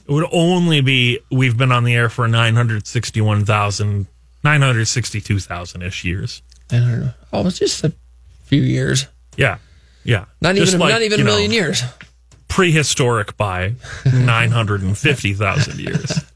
[0.08, 4.06] It would only be we've been on the air for 961,000,
[4.42, 6.42] 962,000 ish years.
[6.70, 7.10] I don't know.
[7.32, 7.92] Oh, it's just a
[8.44, 9.06] few years.
[9.36, 9.58] Yeah.
[10.04, 10.24] Yeah.
[10.40, 11.82] Not Just even like, not even a know, million years.
[12.48, 13.74] Prehistoric by
[14.12, 16.20] 950,000 years.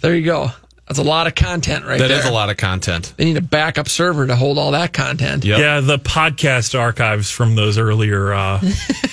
[0.00, 0.50] There you go.
[0.88, 2.18] That's a lot of content right That there.
[2.18, 3.12] is a lot of content.
[3.18, 5.44] They need a backup server to hold all that content.
[5.44, 8.60] Yeah, the podcast archives from those earlier uh,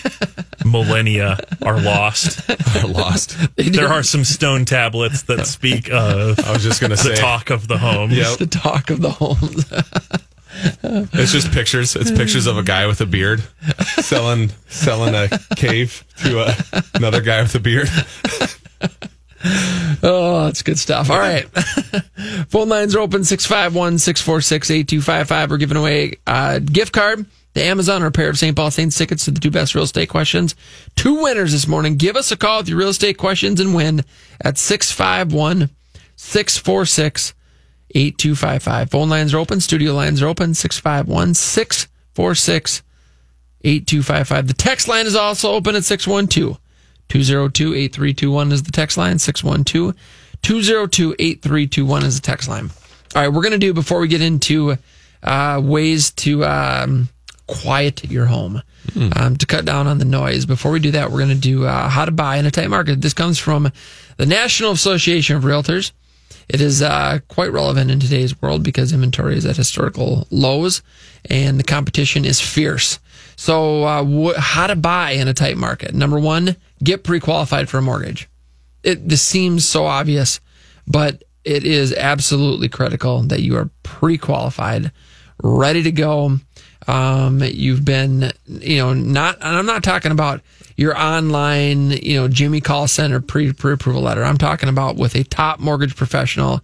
[0.65, 2.49] millennia are lost.
[2.75, 3.37] Are lost.
[3.55, 7.15] There are some stone tablets that speak of I was just gonna the say.
[7.15, 8.11] talk of the home.
[8.11, 8.37] Yep.
[8.39, 9.65] The talk of the homes.
[10.83, 11.97] It's just pictures.
[11.97, 13.43] It's pictures of a guy with a beard
[13.97, 16.55] selling selling a cave to a,
[16.93, 17.89] another guy with a beard.
[20.03, 21.09] Oh, that's good stuff.
[21.09, 21.45] All right.
[22.49, 25.49] Phone lines are open 651 646 8255.
[25.49, 28.55] We're giving away a gift card to Amazon or a pair of St.
[28.55, 30.55] Paul Saints tickets to the two best real estate questions.
[30.95, 31.95] Two winners this morning.
[31.95, 34.03] Give us a call with your real estate questions and win
[34.41, 35.69] at 651
[36.17, 37.33] 646
[37.91, 38.91] 8255.
[38.91, 39.61] Phone lines are open.
[39.61, 42.83] Studio lines are open 651 646
[43.63, 44.47] 8255.
[44.47, 46.59] The text line is also open at 612
[47.09, 49.19] 202 8321 is the text line.
[49.19, 49.95] 612
[50.41, 52.69] 202 8321 is the text line.
[53.15, 54.77] All right, we're going to do before we get into
[55.23, 57.09] uh, ways to um,
[57.47, 58.61] quiet your home,
[59.15, 60.45] um, to cut down on the noise.
[60.45, 62.69] Before we do that, we're going to do uh, how to buy in a tight
[62.69, 63.01] market.
[63.01, 63.71] This comes from
[64.17, 65.91] the National Association of Realtors.
[66.47, 70.83] It is uh, quite relevant in today's world because inventory is at historical lows
[71.29, 72.99] and the competition is fierce.
[73.35, 75.95] So, uh, wh- how to buy in a tight market?
[75.95, 78.29] Number one, get pre-qualified for a mortgage.
[78.83, 80.39] It this seems so obvious,
[80.87, 84.91] but it is absolutely critical that you are pre-qualified,
[85.41, 86.39] ready to go.
[86.87, 90.41] Um, you've been, you know, not, and I'm not talking about
[90.77, 94.23] your online, you know, Jimmy call center pre approval letter.
[94.23, 96.61] I'm talking about with a top mortgage professional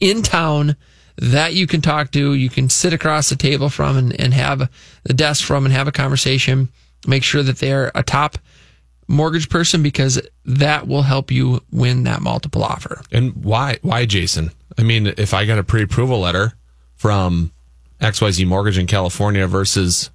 [0.00, 0.76] in town
[1.16, 4.70] that you can talk to, you can sit across the table from and, and have
[5.04, 6.68] the desk from and have a conversation.
[7.06, 8.38] Make sure that they're a top
[9.08, 13.02] mortgage person because that will help you win that multiple offer.
[13.10, 13.78] And why?
[13.82, 14.50] Why, Jason?
[14.78, 16.54] I mean, if I got a pre-approval letter
[16.96, 17.52] from
[18.00, 20.10] XYZ Mortgage in California versus,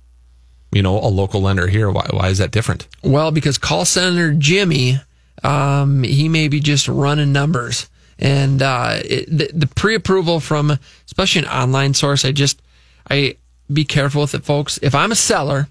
[0.71, 2.87] you know, a local lender here, why, why is that different?
[3.03, 4.99] Well, because call center Jimmy,
[5.43, 7.89] um, he may be just running numbers.
[8.19, 12.61] And uh, it, the, the pre-approval from, especially an online source, I just,
[13.09, 13.37] I
[13.71, 14.79] be careful with it, folks.
[14.81, 15.67] If I'm a seller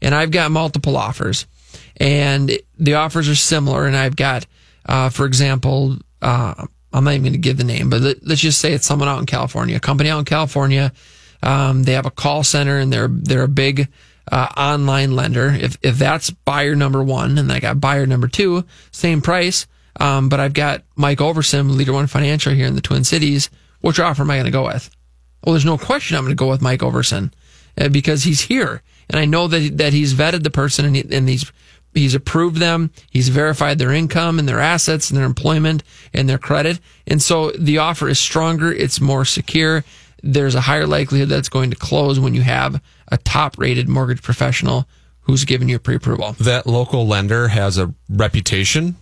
[0.00, 1.46] and I've got multiple offers,
[1.98, 4.46] and the offers are similar, and I've got,
[4.86, 8.38] uh, for example, uh, I'm not even going to give the name, but let, us
[8.38, 10.92] just say it's someone out in California, a company out in California.
[11.42, 13.88] Um, they have a call center and they're they're a big
[14.30, 15.48] uh, online lender.
[15.48, 19.66] If if that's buyer number one, and I got buyer number two, same price.
[20.00, 23.50] Um, but I've got Mike Ouverson, Leader One Financial here in the Twin Cities.
[23.80, 24.90] Which offer am I going to go with?
[25.44, 27.32] Well, there's no question I'm going to go with Mike Ouverson
[27.78, 31.04] uh, because he's here, and I know that that he's vetted the person and, he,
[31.14, 31.50] and he's
[31.94, 36.38] he's approved them, he's verified their income and their assets and their employment and their
[36.38, 39.84] credit, and so the offer is stronger, it's more secure.
[40.22, 44.22] There's a higher likelihood that it's going to close when you have a top-rated mortgage
[44.22, 44.86] professional
[45.20, 46.32] who's given you a pre-approval.
[46.40, 48.96] That local lender has a reputation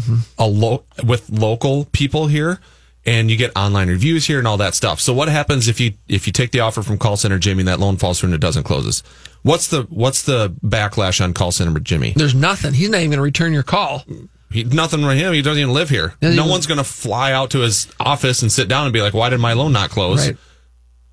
[0.00, 0.16] mm-hmm.
[0.38, 2.60] a lo- with local people here
[3.06, 5.00] and you get online reviews here and all that stuff.
[5.00, 7.68] So what happens if you if you take the offer from call center Jimmy and
[7.68, 9.02] that loan falls through and it doesn't closes?
[9.42, 12.12] What's the what's the backlash on call center Jimmy?
[12.16, 12.72] There's nothing.
[12.72, 14.04] He's not even going to return your call.
[14.50, 15.32] He, nothing with him.
[15.32, 16.14] He doesn't even live here.
[16.22, 19.02] No even, one's going to fly out to his office and sit down and be
[19.02, 20.36] like, "Why did my loan not close?" Right.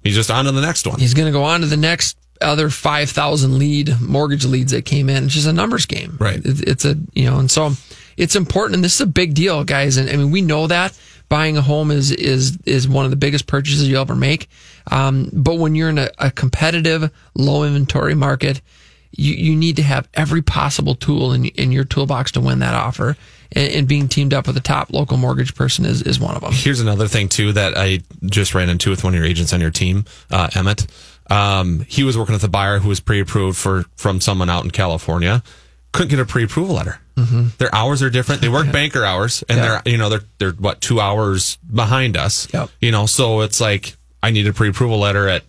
[0.04, 0.99] He's just on to the next one.
[0.99, 5.10] He's going to go on to the next other 5,000 lead mortgage leads that came
[5.10, 5.25] in.
[5.25, 6.17] It's just a numbers game.
[6.19, 6.41] Right.
[6.43, 7.73] It's a, you know, and so
[8.17, 8.75] it's important.
[8.75, 9.97] And this is a big deal, guys.
[9.97, 10.97] And I mean, we know that
[11.32, 14.50] buying a home is is is one of the biggest purchases you'll ever make.
[14.91, 18.62] Um, but when you're in a, a, competitive, low inventory market,
[19.12, 22.74] you, you need to have every possible tool in, in your toolbox to win that
[22.74, 23.15] offer.
[23.54, 26.41] And, and, being teamed up with a top local mortgage person is, is one of
[26.41, 26.52] them.
[26.52, 29.62] Here's another thing too that I just ran into with one of your agents on
[29.62, 30.88] your team, uh, Emmett.
[31.30, 34.72] Um, he was working with a buyer who was pre-approved for from someone out in
[34.72, 35.44] California
[35.91, 37.01] couldn't get a pre-approval letter.
[37.15, 37.47] Mm-hmm.
[37.58, 38.41] Their hours are different.
[38.41, 42.47] They work banker hours, and they're you know they're they're what two hours behind us.
[42.54, 42.69] Yep.
[42.80, 45.43] You know, so it's like I need a pre-approval letter at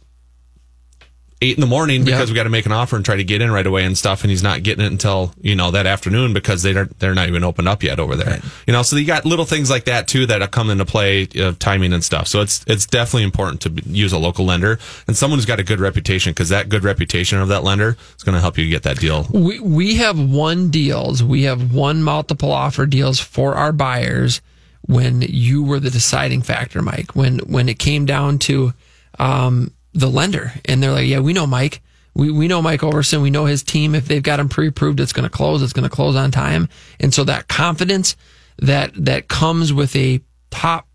[1.42, 2.28] eight in the morning because yep.
[2.28, 4.22] we got to make an offer and try to get in right away and stuff.
[4.22, 7.28] And he's not getting it until you know that afternoon because they are they're not
[7.28, 8.35] even opened up yet over there.
[8.35, 8.44] Right.
[8.66, 11.52] You know, so you got little things like that too that come into play, uh,
[11.59, 12.28] timing and stuff.
[12.28, 15.64] So it's it's definitely important to use a local lender and someone who's got a
[15.64, 18.85] good reputation because that good reputation of that lender is going to help you get
[18.85, 19.26] that deal.
[19.33, 21.22] We we have one deals.
[21.22, 24.40] We have one multiple offer deals for our buyers
[24.83, 27.14] when you were the deciding factor, Mike.
[27.14, 28.72] When when it came down to
[29.18, 30.52] um, the lender.
[30.64, 31.83] And they're like, yeah, we know Mike.
[32.14, 33.22] We, we know Mike Ouverson.
[33.22, 33.94] We know his team.
[33.94, 35.62] If they've got him pre-approved, it's going to close.
[35.62, 36.68] It's going to close on time.
[37.00, 38.16] And so that confidence
[38.59, 40.87] that, that comes with a top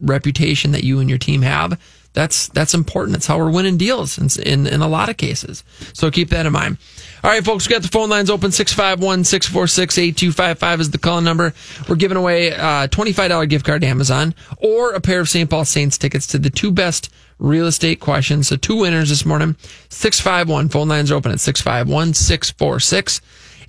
[0.00, 1.80] reputation that you and your team have,
[2.12, 3.12] that's, that's important.
[3.12, 5.62] That's how we're winning deals in, in, in a lot of cases.
[5.92, 6.78] So keep that in mind.
[7.22, 8.50] All right, folks, we got the phone lines open.
[8.50, 11.54] 651 646 8255 is the call number.
[11.88, 15.48] We're giving away a $25 gift card to Amazon or a pair of St.
[15.48, 18.48] Paul Saints tickets to the two best real estate questions.
[18.48, 19.56] So two winners this morning.
[19.88, 20.68] 651.
[20.68, 23.20] Phone lines are open at 651 646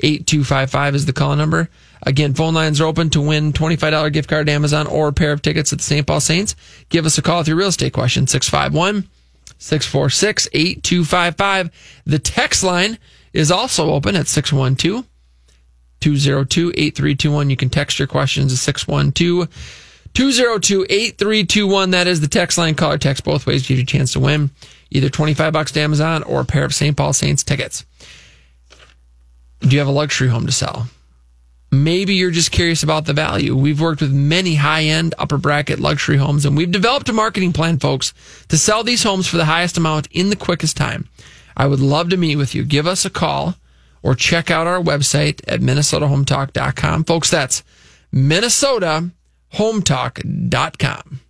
[0.02, 1.70] 8255 is the call number.
[2.04, 5.34] Again, phone lines are open to win $25 gift card to Amazon or a pair
[5.34, 6.08] of tickets at the St.
[6.08, 6.56] Paul Saints.
[6.88, 8.26] Give us a call with your real estate question.
[8.26, 9.10] 651
[9.58, 11.70] 646 8255.
[12.06, 12.98] The text line
[13.34, 15.06] is also open at 612
[16.00, 17.50] 202 8321.
[17.50, 19.50] You can text your questions to 612
[20.14, 21.92] 202 8321.
[21.92, 22.76] That is the text line.
[22.76, 23.68] Call or text both ways.
[23.68, 24.50] Give you a chance to win
[24.92, 26.96] either 25 bucks to Amazon or a pair of St.
[26.96, 27.86] Paul Saints tickets.
[29.60, 30.88] Do you have a luxury home to sell?
[31.72, 33.56] Maybe you're just curious about the value.
[33.56, 37.54] We've worked with many high end, upper bracket luxury homes, and we've developed a marketing
[37.54, 38.14] plan, folks,
[38.48, 41.08] to sell these homes for the highest amount in the quickest time.
[41.56, 42.64] I would love to meet with you.
[42.64, 43.56] Give us a call
[44.02, 47.04] or check out our website at minnesotahometalk.com.
[47.04, 47.64] Folks, that's
[49.52, 51.29] minnesotahometalk.com.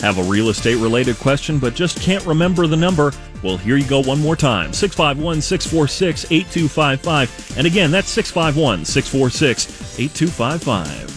[0.01, 3.13] Have a real estate related question but just can't remember the number?
[3.43, 7.59] Well, here you go one more time 651 646 8255.
[7.59, 11.15] And again, that's 651 646 8255.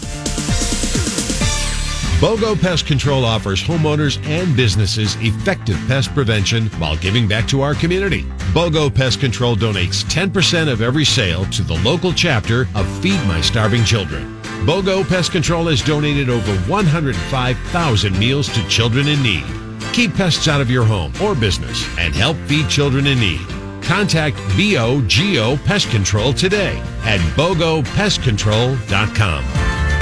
[2.19, 7.75] BOGO Pest Control offers homeowners and businesses effective pest prevention while giving back to our
[7.75, 8.23] community.
[8.53, 13.39] BOGO Pest Control donates 10% of every sale to the local chapter of Feed My
[13.39, 14.36] Starving Children.
[14.65, 19.45] BOGO Pest Control has donated over 105,000 meals to children in need.
[19.93, 23.41] Keep pests out of your home or business and help feed children in need.
[23.81, 29.76] Contact BOGO Pest Control today at BOGOPestControl.com.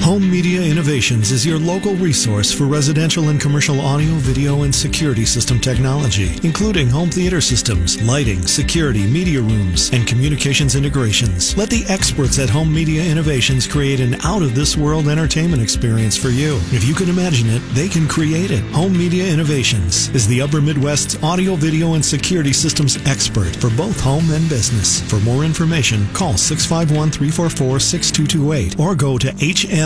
[0.00, 5.24] Home Media Innovations is your local resource for residential and commercial audio, video, and security
[5.24, 11.56] system technology, including home theater systems, lighting, security, media rooms, and communications integrations.
[11.56, 16.16] Let the experts at Home Media Innovations create an out of this world entertainment experience
[16.16, 16.56] for you.
[16.70, 18.62] If you can imagine it, they can create it.
[18.74, 23.98] Home Media Innovations is the Upper Midwest's audio, video, and security systems expert for both
[24.00, 25.00] home and business.
[25.10, 29.85] For more information, call 651 344 6228 or go to HM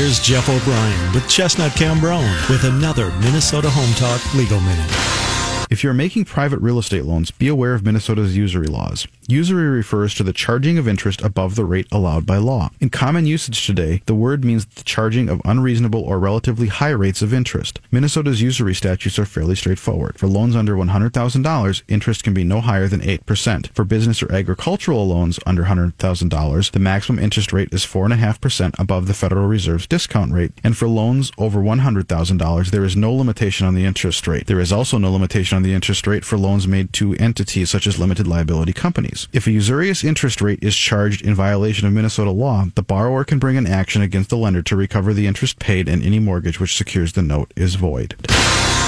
[0.00, 4.90] Here's Jeff O'Brien with Chestnut Cambronne with another Minnesota Home Talk Legal Minute.
[5.68, 9.06] If you're making private real estate loans, be aware of Minnesota's usury laws.
[9.30, 12.72] Usury refers to the charging of interest above the rate allowed by law.
[12.80, 17.22] In common usage today, the word means the charging of unreasonable or relatively high rates
[17.22, 17.78] of interest.
[17.92, 20.18] Minnesota's usury statutes are fairly straightforward.
[20.18, 23.68] For loans under $100,000, interest can be no higher than 8%.
[23.68, 29.14] For business or agricultural loans under $100,000, the maximum interest rate is 4.5% above the
[29.14, 30.54] Federal Reserve's discount rate.
[30.64, 34.48] And for loans over $100,000, there is no limitation on the interest rate.
[34.48, 37.86] There is also no limitation on the interest rate for loans made to entities such
[37.86, 39.19] as limited liability companies.
[39.32, 43.38] If a usurious interest rate is charged in violation of Minnesota law, the borrower can
[43.38, 46.76] bring an action against the lender to recover the interest paid and any mortgage which
[46.76, 48.14] secures the note is void.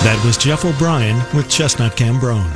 [0.05, 2.51] That was Jeff O'Brien with Chestnut Cambronne.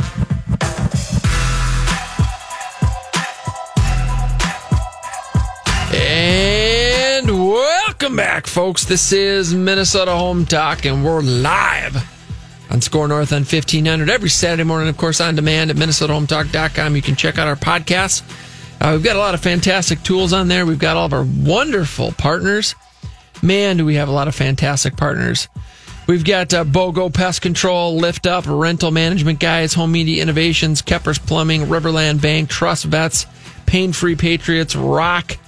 [5.95, 8.85] And welcome back, folks.
[8.85, 12.16] This is Minnesota Home Talk, and we're live
[12.77, 16.95] on SKOR North on 1500 every Saturday morning, of course, on demand at MinnesotaHometalk.com.
[16.95, 18.22] You can check out our podcast.
[18.83, 20.66] Uh, we've got a lot of fantastic tools on there.
[20.66, 22.74] We've got all of our wonderful partners.
[23.43, 25.49] Man, do we have a lot of fantastic partners.
[26.07, 31.18] We've got uh, BOGO Pest Control, Lift Up, Rental Management Guys, Home Media Innovations, Keppers
[31.18, 33.24] Plumbing, Riverland Bank, Trust Vets,
[33.64, 35.39] Pain Free Patriots, Rock,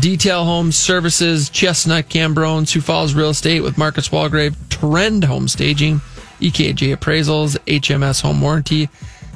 [0.00, 6.00] Detail Home Services, Chestnut Cambronne, Sioux Falls Real Estate with Marcus Walgrave, Trend Home Staging,
[6.40, 8.88] EKJ Appraisals, HMS Home Warranty,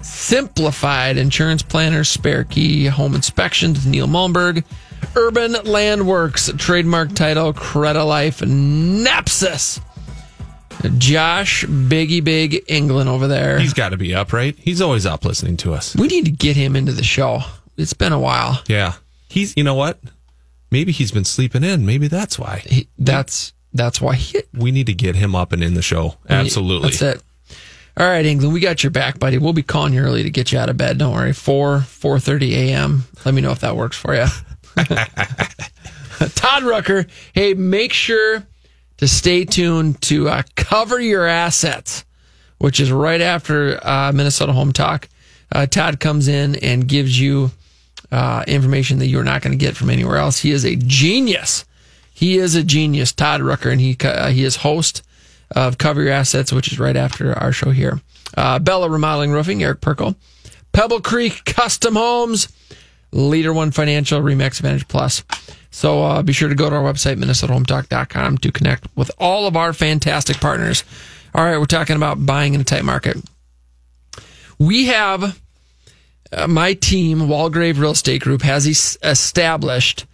[0.02, 4.64] Simplified Insurance Planners, Spare Key Home Inspections, Neil Malmberg,
[5.16, 9.80] Urban Landworks, Trademark Title, Credit Life, Nepsis.
[10.98, 13.58] Josh Biggie Big England over there.
[13.58, 14.56] He's got to be up, right?
[14.56, 15.96] He's always up listening to us.
[15.96, 17.40] We need to get him into the show.
[17.76, 18.62] It's been a while.
[18.68, 18.92] Yeah.
[19.28, 19.98] He's, you know what?
[20.70, 21.84] Maybe he's been sleeping in.
[21.84, 22.62] Maybe that's why.
[22.66, 26.16] He, that's that's why he, we need to get him up and in the show.
[26.28, 26.90] Absolutely.
[26.90, 27.22] That's it.
[27.96, 29.38] All right, England, we got your back, buddy.
[29.38, 30.98] We'll be calling you early to get you out of bed.
[30.98, 31.32] Don't worry.
[31.32, 33.04] Four four thirty a.m.
[33.24, 34.26] Let me know if that works for you.
[36.34, 38.46] Todd Rucker, hey, make sure
[38.98, 42.04] to stay tuned to uh, cover your assets,
[42.58, 45.08] which is right after uh, Minnesota Home Talk.
[45.50, 47.50] Uh, Todd comes in and gives you
[48.12, 50.38] uh, information that you're not going to get from anywhere else.
[50.38, 51.64] He is a genius.
[52.18, 55.04] He is a genius, Todd Rucker, and he uh, he is host
[55.54, 58.00] of Cover Your Assets, which is right after our show here.
[58.36, 60.16] Uh, Bella Remodeling Roofing, Eric Perkle,
[60.72, 62.48] Pebble Creek Custom Homes,
[63.12, 65.22] Leader One Financial, Remax Advantage Plus.
[65.70, 69.56] So uh, be sure to go to our website, minnesotahometalk.com, to connect with all of
[69.56, 70.82] our fantastic partners.
[71.36, 73.16] All right, we're talking about buying in a tight market.
[74.58, 75.40] We have
[76.32, 80.04] uh, my team, Walgrave Real Estate Group, has es- established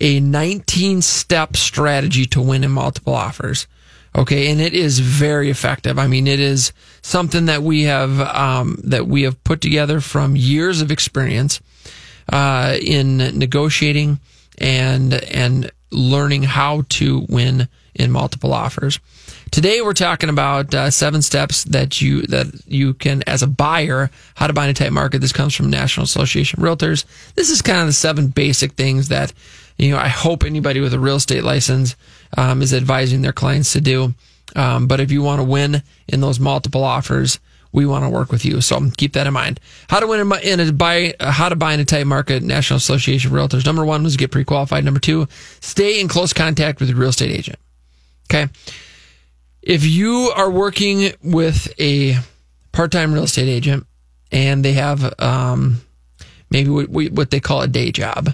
[0.00, 3.66] a 19 step strategy to win in multiple offers.
[4.14, 5.98] Okay, and it is very effective.
[5.98, 6.72] I mean, it is
[7.02, 11.60] something that we have um, that we have put together from years of experience
[12.32, 14.18] uh, in negotiating
[14.58, 18.98] and and learning how to win in multiple offers.
[19.50, 24.10] Today we're talking about uh, seven steps that you that you can as a buyer
[24.34, 25.20] how to buy in a tight market.
[25.20, 27.04] This comes from National Association of Realtors.
[27.34, 29.32] This is kind of the seven basic things that
[29.78, 31.96] you know I hope anybody with a real estate license
[32.36, 34.14] um, is advising their clients to do.
[34.54, 37.38] Um, but if you want to win in those multiple offers,
[37.72, 38.60] we want to work with you.
[38.60, 39.60] So keep that in mind.
[39.88, 42.78] How to win in in a buy, how to buy in a tight market, National
[42.78, 43.66] Association of Realtors.
[43.66, 44.84] Number one was get pre-qualified.
[44.84, 45.28] Number two,
[45.60, 47.58] stay in close contact with your real estate agent.
[48.30, 48.48] Okay.
[49.62, 52.16] If you are working with a
[52.72, 53.86] part-time real estate agent
[54.32, 55.82] and they have, um,
[56.50, 58.30] maybe what, what they call a day job,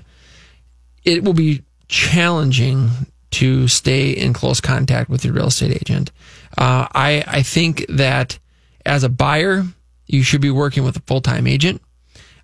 [1.04, 2.90] it will be challenging
[3.32, 6.10] to stay in close contact with your real estate agent.
[6.56, 8.38] Uh, I, I think that
[8.84, 9.64] as a buyer,
[10.06, 11.82] you should be working with a full time agent.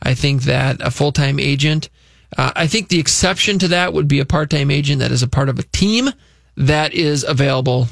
[0.03, 1.91] I think that a full time agent,
[2.37, 5.23] uh, I think the exception to that would be a part time agent that is
[5.23, 6.11] a part of a team
[6.57, 7.89] that is available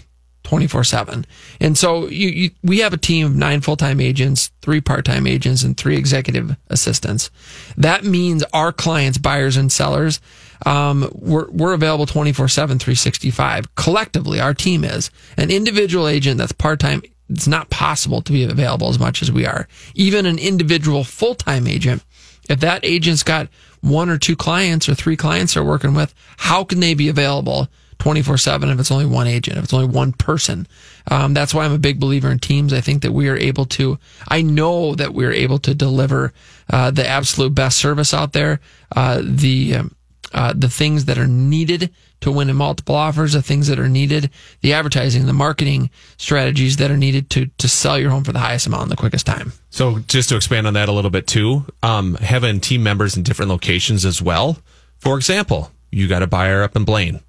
[0.47, 1.27] 24 7.
[1.61, 5.05] And so you, you, we have a team of nine full time agents, three part
[5.05, 7.31] time agents, and three executive assistants.
[7.77, 10.21] That means our clients, buyers and sellers,
[10.65, 13.75] um, we're, we're available 24 7, 365.
[13.75, 15.11] Collectively, our team is.
[15.37, 19.31] An individual agent that's part time, it's not possible to be available as much as
[19.31, 19.69] we are.
[19.95, 22.05] Even an individual full time agent,
[22.49, 23.49] if that agent's got
[23.81, 27.69] one or two clients or three clients they're working with, how can they be available
[27.99, 30.67] 24 7 if it's only one agent, if it's only one person?
[31.11, 32.73] Um, that's why I'm a big believer in teams.
[32.73, 33.99] I think that we are able to,
[34.29, 36.33] I know that we're able to deliver
[36.71, 38.61] uh, the absolute best service out there.
[38.95, 39.96] Uh, the, um,
[40.33, 43.89] uh, the things that are needed to win in multiple offers, the things that are
[43.89, 48.33] needed, the advertising, the marketing strategies that are needed to to sell your home for
[48.33, 49.53] the highest amount in the quickest time.
[49.71, 53.23] So, just to expand on that a little bit too, um, having team members in
[53.23, 54.59] different locations as well.
[54.99, 57.21] For example, you got a buyer up in Blaine,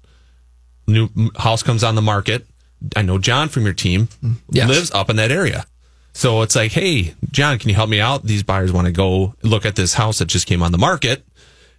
[0.86, 2.46] new house comes on the market.
[2.96, 4.08] I know John from your team
[4.50, 4.68] yes.
[4.68, 5.66] lives up in that area.
[6.14, 8.24] So it's like, hey, John, can you help me out?
[8.24, 11.24] These buyers want to go look at this house that just came on the market.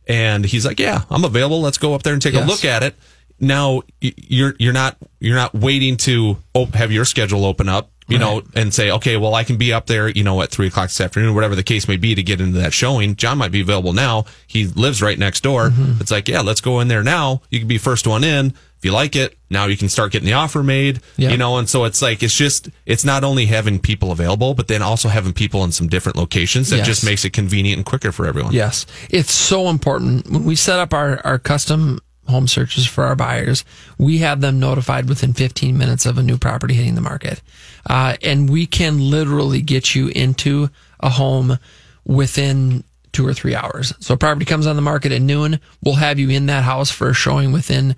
[0.09, 1.61] And he's like, "Yeah, I'm available.
[1.61, 2.43] Let's go up there and take yes.
[2.43, 2.95] a look at it."
[3.39, 6.37] Now you're you're not you're not waiting to
[6.73, 8.25] have your schedule open up, you right.
[8.25, 10.89] know, and say, "Okay, well, I can be up there, you know, at three o'clock
[10.89, 13.61] this afternoon, whatever the case may be, to get into that showing." John might be
[13.61, 14.25] available now.
[14.47, 15.69] He lives right next door.
[15.69, 16.01] Mm-hmm.
[16.01, 17.43] It's like, yeah, let's go in there now.
[17.49, 18.53] You can be first one in.
[18.79, 21.31] If you like it, now you can start getting the offer made, yeah.
[21.31, 24.69] you know, and so it's like, it's just, it's not only having people available, but
[24.69, 26.87] then also having people in some different locations that yes.
[26.87, 28.53] just makes it convenient and quicker for everyone.
[28.53, 28.85] Yes.
[29.09, 30.29] It's so important.
[30.29, 31.99] When we set up our, our custom
[32.29, 33.65] home searches for our buyers,
[33.97, 37.41] we have them notified within 15 minutes of a new property hitting the market.
[37.89, 40.69] Uh, and we can literally get you into
[41.01, 41.59] a home
[42.05, 43.93] within two or three hours.
[43.99, 45.59] So a property comes on the market at noon.
[45.83, 47.95] We'll have you in that house for a showing within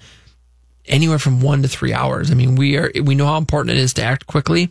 [0.85, 2.31] anywhere from one to three hours.
[2.31, 4.69] I mean, we are we know how important it is to act quickly,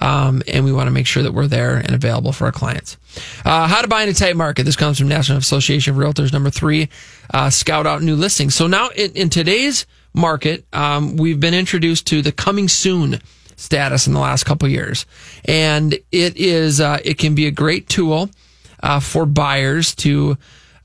[0.00, 2.96] um, and we want to make sure that we're there and available for our clients.
[3.44, 4.64] Uh, how to buy in a tight market.
[4.64, 6.32] This comes from National Association of Realtors.
[6.32, 6.88] Number three,
[7.32, 8.54] uh, scout out new listings.
[8.54, 13.20] So now in, in today's market, um, we've been introduced to the coming soon
[13.56, 15.06] status in the last couple years,
[15.44, 18.30] and it is uh, it can be a great tool
[18.82, 20.36] uh, for buyers to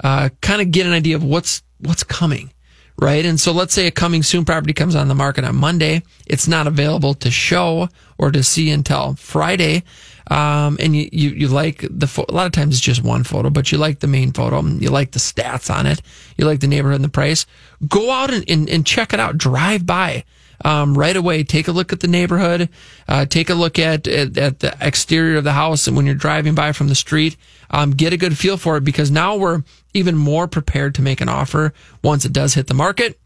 [0.03, 2.51] uh, kind of get an idea of what's what's coming
[2.99, 3.25] right?
[3.25, 6.03] And so let's say a coming soon property comes on the market on Monday.
[6.27, 7.87] It's not available to show
[8.17, 9.83] or to see until Friday.
[10.29, 13.23] Um, and you, you, you like the, fo- a lot of times it's just one
[13.23, 14.61] photo, but you like the main photo.
[14.61, 16.01] You like the stats on it.
[16.37, 17.45] You like the neighborhood and the price.
[17.87, 19.37] Go out and, and, and check it out.
[19.37, 20.25] Drive by.
[20.65, 22.67] Um, right away, take a look at the neighborhood,
[23.07, 26.15] uh, take a look at, at, at the exterior of the house, and when you're
[26.15, 27.37] driving by from the street,
[27.71, 29.63] um, get a good feel for it because now we're
[29.93, 31.73] even more prepared to make an offer
[32.03, 33.19] once it does hit the market.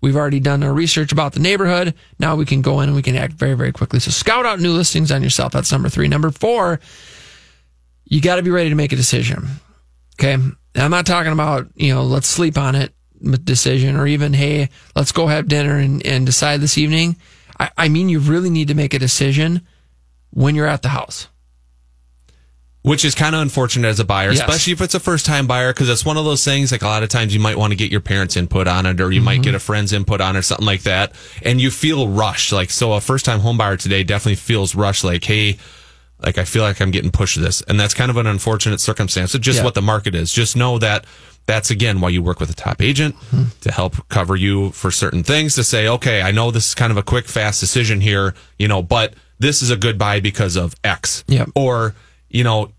[0.00, 1.94] We've already done our research about the neighborhood.
[2.18, 3.98] Now we can go in and we can act very, very quickly.
[3.98, 5.52] So scout out new listings on yourself.
[5.52, 6.08] That's number three.
[6.08, 6.80] Number four,
[8.04, 9.48] you got to be ready to make a decision.
[10.20, 10.36] Okay.
[10.74, 12.92] I'm not talking about, you know, let's sleep on it
[13.44, 17.16] decision or even, hey, let's go have dinner and, and decide this evening.
[17.58, 19.66] I, I mean, you really need to make a decision
[20.30, 21.26] when you're at the house
[22.88, 24.40] which is kind of unfortunate as a buyer, Yes.
[24.40, 26.72] especially if it's a first time buyer, because it's one of those things.
[26.72, 28.98] Like a lot of times, you might want to get your parents' input on it,
[28.98, 29.42] or you might mm-hmm.
[29.42, 31.12] get a friend's input on it, or something like that,
[31.42, 32.50] and you feel rushed.
[32.50, 35.04] Like so, a first time home buyer today definitely feels rushed.
[35.04, 35.58] Like, hey.
[36.20, 38.80] Like I feel like I'm getting pushed to this, and that's kind of an unfortunate
[38.80, 39.36] circumstance.
[39.36, 39.64] It's just Yeah.
[39.64, 40.32] what the market is.
[40.32, 41.04] Just know that
[41.46, 43.44] that's again why you work with a top agent hmm.
[43.60, 45.54] to help cover you for certain things.
[45.54, 48.66] To say, okay, I know this is kind of a quick, fast decision here, you
[48.66, 51.22] know, but this is a good buy because of X.
[51.28, 51.46] Yeah.
[51.54, 51.94] Or
[52.30, 52.72] you know,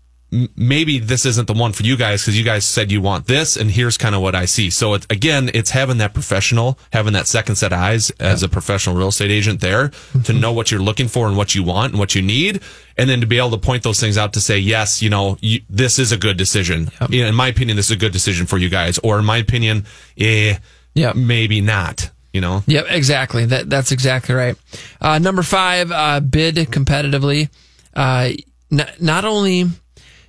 [0.56, 3.56] maybe this isn't the one for you guys because you guys said you want this,
[3.56, 4.70] and here's kind of what I see.
[4.70, 8.48] So it, again, it's having that professional, having that second set of eyes as a
[8.48, 9.90] professional real estate agent there
[10.24, 12.60] to know what you're looking for and what you want and what you need,
[12.96, 15.36] and then to be able to point those things out to say, yes, you know,
[15.40, 16.90] you, this is a good decision.
[17.00, 19.38] Know, in my opinion, this is a good decision for you guys, or in my
[19.38, 19.84] opinion,
[20.18, 20.56] eh,
[20.94, 22.10] yeah, maybe not.
[22.32, 23.44] You know, Yep, exactly.
[23.46, 24.56] That that's exactly right.
[25.00, 27.48] Uh, number five, uh, bid competitively.
[27.92, 28.30] Uh,
[28.70, 29.66] n- not only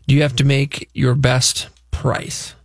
[0.06, 2.56] you have to make your best price,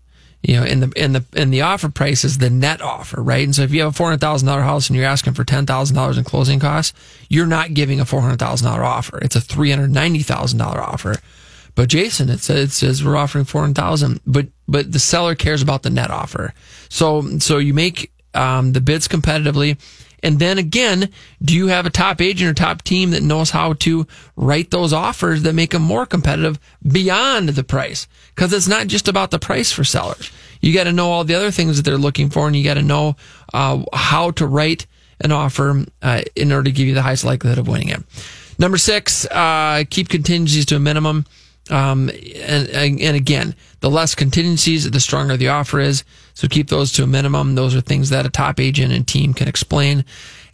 [0.42, 3.44] you know, and the and the and the offer price is the net offer, right?
[3.44, 5.44] And so if you have a four hundred thousand dollar house and you're asking for
[5.44, 6.92] ten thousand dollars in closing costs,
[7.28, 9.18] you're not giving a four hundred thousand dollar offer.
[9.18, 11.16] It's a three hundred ninety thousand dollar offer.
[11.74, 15.34] But Jason, it says, it says we're offering four hundred thousand, but but the seller
[15.34, 16.54] cares about the net offer.
[16.88, 19.78] So so you make um, the bids competitively,
[20.26, 21.08] and then again,
[21.40, 24.92] do you have a top agent or top team that knows how to write those
[24.92, 28.08] offers that make them more competitive beyond the price?
[28.34, 30.32] Because it's not just about the price for sellers.
[30.60, 32.74] You got to know all the other things that they're looking for, and you got
[32.74, 33.14] to know
[33.54, 34.88] uh, how to write
[35.20, 38.02] an offer uh, in order to give you the highest likelihood of winning it.
[38.58, 41.24] Number six, uh, keep contingencies to a minimum.
[41.70, 46.02] Um, and, and and again, the less contingencies, the stronger the offer is.
[46.36, 47.54] So keep those to a minimum.
[47.54, 50.04] Those are things that a top agent and team can explain.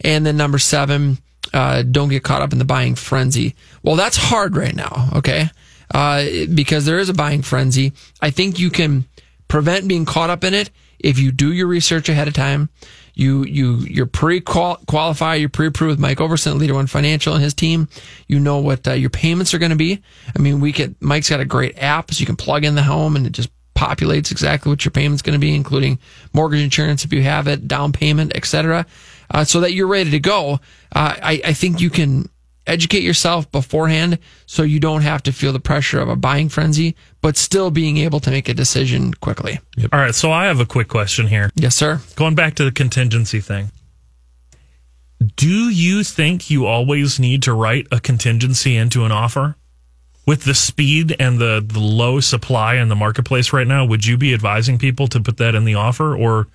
[0.00, 1.18] And then number seven,
[1.52, 3.56] uh, don't get caught up in the buying frenzy.
[3.82, 5.10] Well, that's hard right now.
[5.16, 5.50] Okay.
[5.92, 6.24] Uh,
[6.54, 7.92] because there is a buying frenzy.
[8.20, 9.06] I think you can
[9.48, 10.70] prevent being caught up in it
[11.00, 12.70] if you do your research ahead of time.
[13.14, 17.42] You you you're pre qualify, you're pre approved with Mike Ouverson, Leader One Financial, and
[17.42, 17.88] his team.
[18.28, 20.00] You know what uh, your payments are going to be.
[20.34, 22.82] I mean, we get Mike's got a great app, so you can plug in the
[22.84, 23.50] home and it just
[23.82, 25.98] populates exactly what your payment's going to be, including
[26.32, 28.86] mortgage insurance if you have it, down payment, etc.
[29.30, 30.60] Uh, so that you're ready to go.
[30.94, 32.28] Uh, I I think you can
[32.66, 36.94] educate yourself beforehand so you don't have to feel the pressure of a buying frenzy,
[37.20, 39.58] but still being able to make a decision quickly.
[39.92, 41.50] All right, so I have a quick question here.
[41.56, 42.00] Yes, sir.
[42.14, 43.70] Going back to the contingency thing.
[45.36, 49.56] Do you think you always need to write a contingency into an offer?
[50.24, 54.16] With the speed and the, the low supply in the marketplace right now, would you
[54.16, 56.16] be advising people to put that in the offer?
[56.16, 56.46] Or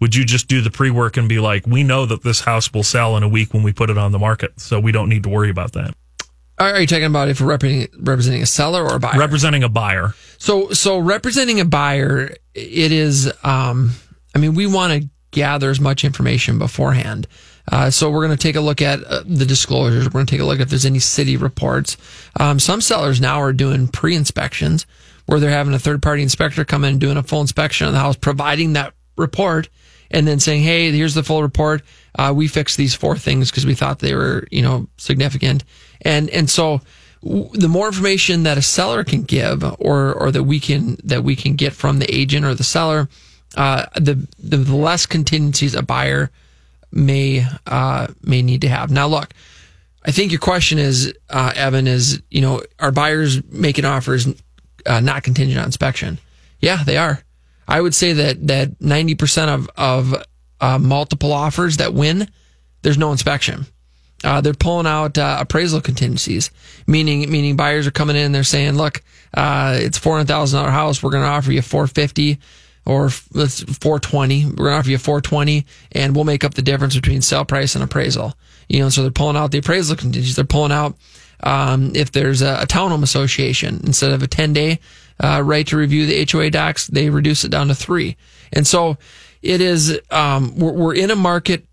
[0.00, 2.72] would you just do the pre work and be like, we know that this house
[2.72, 5.08] will sell in a week when we put it on the market, so we don't
[5.08, 5.94] need to worry about that?
[6.58, 9.18] Are you talking about if we're representing, representing a seller or a buyer?
[9.18, 10.14] Representing a buyer.
[10.38, 13.32] So, so representing a buyer, it is.
[13.44, 13.92] Um,
[14.34, 17.26] I mean, we want to gather as much information beforehand.
[17.70, 20.06] Uh, so we're going to take a look at uh, the disclosures.
[20.06, 21.96] We're going to take a look if there's any city reports.
[22.38, 24.86] Um, some sellers now are doing pre-inspections
[25.26, 28.00] where they're having a third-party inspector come in and doing a full inspection of the
[28.00, 29.68] house, providing that report,
[30.10, 31.82] and then saying, "Hey, here's the full report.
[32.18, 35.64] Uh, we fixed these four things because we thought they were, you know, significant."
[36.02, 36.80] And and so
[37.22, 41.36] the more information that a seller can give, or or that we can that we
[41.36, 43.08] can get from the agent or the seller,
[43.56, 46.30] uh, the the less contingencies a buyer
[46.92, 48.90] may uh, may need to have.
[48.90, 49.32] Now, look,
[50.04, 54.28] I think your question is, uh, Evan, is you know, are buyers making offers
[54.86, 56.18] uh, not contingent on inspection?
[56.60, 57.22] Yeah, they are.
[57.66, 60.14] I would say that that ninety percent of of
[60.60, 62.28] uh, multiple offers that win,
[62.82, 63.66] there's no inspection.
[64.24, 66.50] Uh, they're pulling out uh, appraisal contingencies,
[66.86, 68.32] meaning meaning buyers are coming in.
[68.32, 69.02] They're saying, "Look,
[69.34, 71.02] uh, it's four hundred thousand dollar house.
[71.02, 72.38] We're going to offer you four fifty,
[72.84, 74.44] or let's four twenty.
[74.44, 77.44] We're going to offer you four twenty, and we'll make up the difference between sale
[77.44, 78.34] price and appraisal."
[78.68, 80.36] You know, so they're pulling out the appraisal contingencies.
[80.36, 80.96] They're pulling out
[81.42, 84.80] um, if there's a, a townhome association instead of a ten day
[85.20, 88.16] uh, right to review the HOA docs, they reduce it down to three.
[88.52, 88.96] And so
[89.42, 89.98] it is.
[90.10, 91.66] Um, we're, we're in a market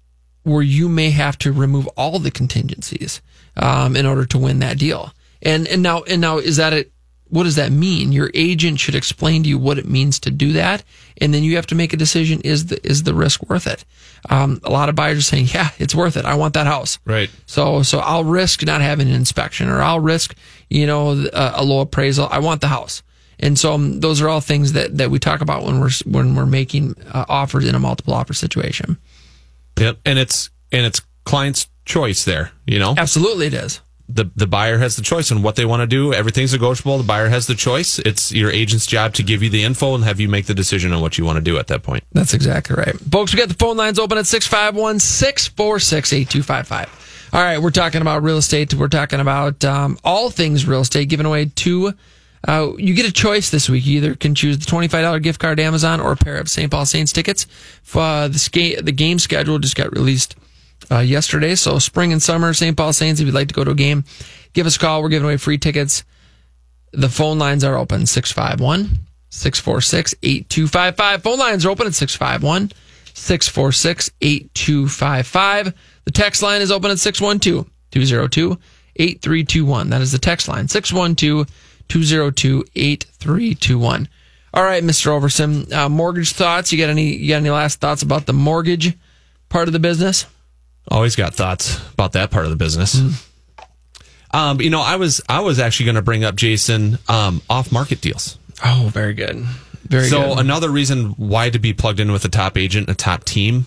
[0.43, 3.21] where you may have to remove all the contingencies
[3.57, 5.13] um, in order to win that deal.
[5.41, 6.91] And and now and now is that it?
[7.29, 8.11] What does that mean?
[8.11, 10.83] Your agent should explain to you what it means to do that,
[11.17, 13.85] and then you have to make a decision: is the is the risk worth it?
[14.29, 16.25] Um, a lot of buyers are saying, "Yeah, it's worth it.
[16.25, 17.29] I want that house." Right.
[17.45, 20.35] So so I'll risk not having an inspection, or I'll risk
[20.69, 22.27] you know a, a low appraisal.
[22.29, 23.03] I want the house.
[23.41, 26.35] And so um, those are all things that, that we talk about when we're when
[26.35, 28.97] we're making uh, offers in a multiple offer situation.
[29.79, 29.99] Yep.
[30.05, 32.95] And it's and it's client's choice there, you know?
[32.97, 33.81] Absolutely it is.
[34.09, 36.13] The the buyer has the choice on what they want to do.
[36.13, 36.97] Everything's negotiable.
[36.97, 37.99] The buyer has the choice.
[37.99, 40.91] It's your agent's job to give you the info and have you make the decision
[40.91, 42.03] on what you want to do at that point.
[42.11, 42.95] That's exactly right.
[43.11, 47.29] Folks, we got the phone lines open at 651 646 8255.
[47.31, 48.73] All right, we're talking about real estate.
[48.73, 51.93] We're talking about um, all things real estate, giving away two.
[52.47, 53.85] Uh, you get a choice this week.
[53.85, 56.71] You either can choose the $25 gift card to Amazon or a pair of St.
[56.71, 57.45] Paul Saints tickets.
[57.93, 60.35] Uh, the, ska- the game schedule just got released
[60.91, 61.55] uh, yesterday.
[61.55, 62.75] So spring and summer, St.
[62.75, 64.03] Paul Saints, if you'd like to go to a game,
[64.53, 65.01] give us a call.
[65.01, 66.03] We're giving away free tickets.
[66.91, 71.23] The phone lines are open 651 646 8255.
[71.23, 72.71] Phone lines are open at 651
[73.13, 75.73] 646 8255.
[76.05, 78.59] The text line is open at 612 202
[78.95, 79.89] 8321.
[79.89, 81.47] That is the text line 612
[81.87, 84.09] 202 8321.
[84.51, 85.07] All right, Mr.
[85.11, 86.71] Ouverson, uh, mortgage thoughts.
[86.71, 87.15] You got any?
[87.15, 88.97] You got any last thoughts about the mortgage
[89.47, 90.25] part of the business?
[90.87, 92.99] Always got thoughts about that part of the business.
[94.31, 97.71] Um, you know, I was I was actually going to bring up Jason um, off
[97.71, 98.37] market deals.
[98.63, 99.37] Oh, very good.
[99.83, 100.39] Very so good.
[100.39, 103.65] another reason why to be plugged in with a top agent, a top team.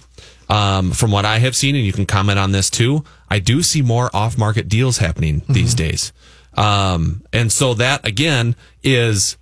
[0.48, 3.62] Um, from what I have seen, and you can comment on this too, I do
[3.62, 5.52] see more off market deals happening Mm-hmm.
[5.52, 6.12] these days.
[6.54, 9.38] Um, and so that again is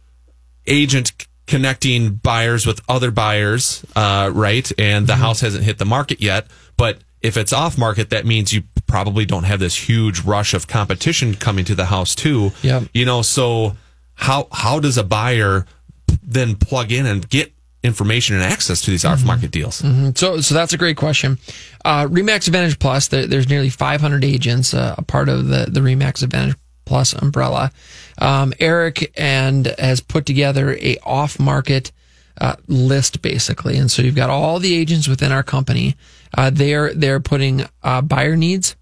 [0.67, 1.13] agent
[1.47, 4.71] connecting buyers with other buyers, uh, right?
[4.79, 6.47] And the house hasn't hit the market yet,
[6.77, 10.67] but if it's off market, that means you probably don't have this huge rush of
[10.67, 12.53] competition coming to the house too.
[12.63, 12.83] Yeah.
[12.95, 13.77] You know, so
[14.15, 15.67] how how does a buyer
[16.23, 17.53] then plug in and get
[17.83, 19.81] information and access to these off market deals?
[19.81, 20.17] Mhm.
[20.17, 21.39] So, so that's a great question.
[21.85, 23.09] Uh, Remax Advantage Plus.
[23.09, 27.71] There, there's nearly 500 agents uh, a part of the the Remax Advantage Plus umbrella.
[28.19, 31.93] Um, Eric and has put together a off market
[32.41, 35.97] uh, list basically, and so you've got all the agents within our company.
[36.37, 38.77] Uh, they're they're putting uh, buyer needs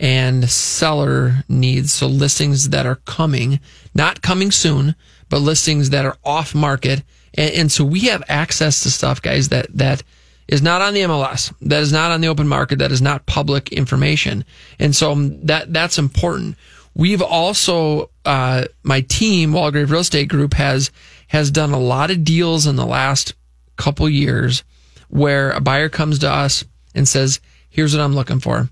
[0.00, 1.92] and seller needs.
[1.92, 3.60] So listings that are coming,
[3.94, 4.94] not coming soon,
[5.28, 7.02] but listings that are off market.
[7.34, 10.02] And, and so we have access to stuff, guys, that, that
[10.46, 13.26] is not on the MLS, that is not on the open market, that is not
[13.26, 14.44] public information.
[14.78, 16.56] And so that, that's important.
[16.94, 20.90] We've also, uh, my team, Walgrave Real Estate Group has,
[21.28, 23.34] has done a lot of deals in the last
[23.76, 24.62] couple years
[25.08, 26.64] where a buyer comes to us
[26.94, 28.68] and says, here's what I'm looking for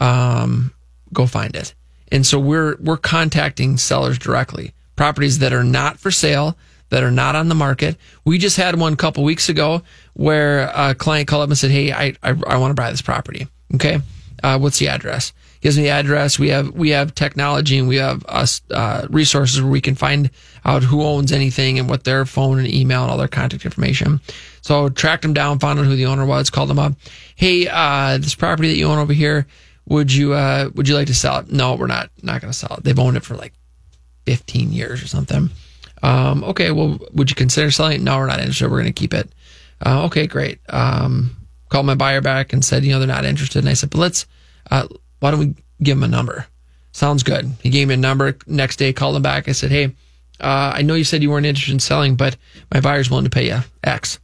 [0.00, 0.72] um,
[1.12, 1.74] go find it.
[2.10, 6.56] And so we're we're contacting sellers directly, properties that are not for sale,
[6.90, 7.96] that are not on the market.
[8.24, 11.70] We just had one a couple weeks ago where a client called up and said,
[11.70, 13.46] "Hey, I I, I want to buy this property.
[13.74, 14.00] Okay,
[14.42, 16.38] uh, what's the address?" Gives me the address.
[16.38, 20.30] We have we have technology and we have us uh, resources where we can find
[20.64, 24.20] out who owns anything and what their phone and email and all their contact information.
[24.60, 26.94] So tracked them down, found out who the owner was, called them up.
[27.34, 29.46] Hey, uh, this property that you own over here,
[29.86, 31.50] would you uh, would you like to sell it?
[31.50, 32.84] No, we're not not going to sell it.
[32.84, 33.52] They've owned it for like
[34.26, 35.50] 15 years or something.
[36.02, 38.02] Um, okay, well, would you consider selling it?
[38.02, 38.70] No, we're not interested.
[38.70, 39.32] We're going to keep it.
[39.84, 40.60] Uh, okay, great.
[40.68, 41.36] Um,
[41.68, 43.60] called my buyer back and said, you know, they're not interested.
[43.60, 44.26] And I said, but let's,
[44.70, 44.86] uh,
[45.20, 46.46] why don't we give him a number?
[46.92, 47.50] Sounds good.
[47.62, 48.36] He gave me a number.
[48.46, 49.48] Next day, called him back.
[49.48, 49.94] I said, hey,
[50.42, 52.36] uh, I know you said you weren't interested in selling, but
[52.72, 54.18] my buyer's willing to pay you X.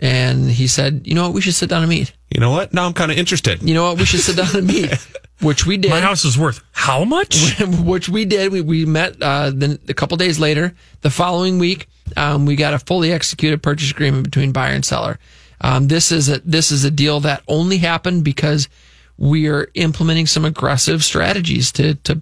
[0.00, 1.32] And he said, you know what?
[1.32, 2.12] We should sit down and meet.
[2.28, 2.74] You know what?
[2.74, 3.62] Now I'm kind of interested.
[3.62, 3.98] You know what?
[3.98, 4.90] We should sit down and meet,
[5.40, 5.90] which we did.
[5.90, 7.60] My house is worth how much?
[7.60, 8.50] which we did.
[8.50, 10.74] We, we met uh, then a couple days later.
[11.02, 15.20] The following week, um, we got a fully executed purchase agreement between buyer and seller.
[15.60, 18.68] Um, this is a this is a deal that only happened because
[19.16, 22.20] we are implementing some aggressive strategies to to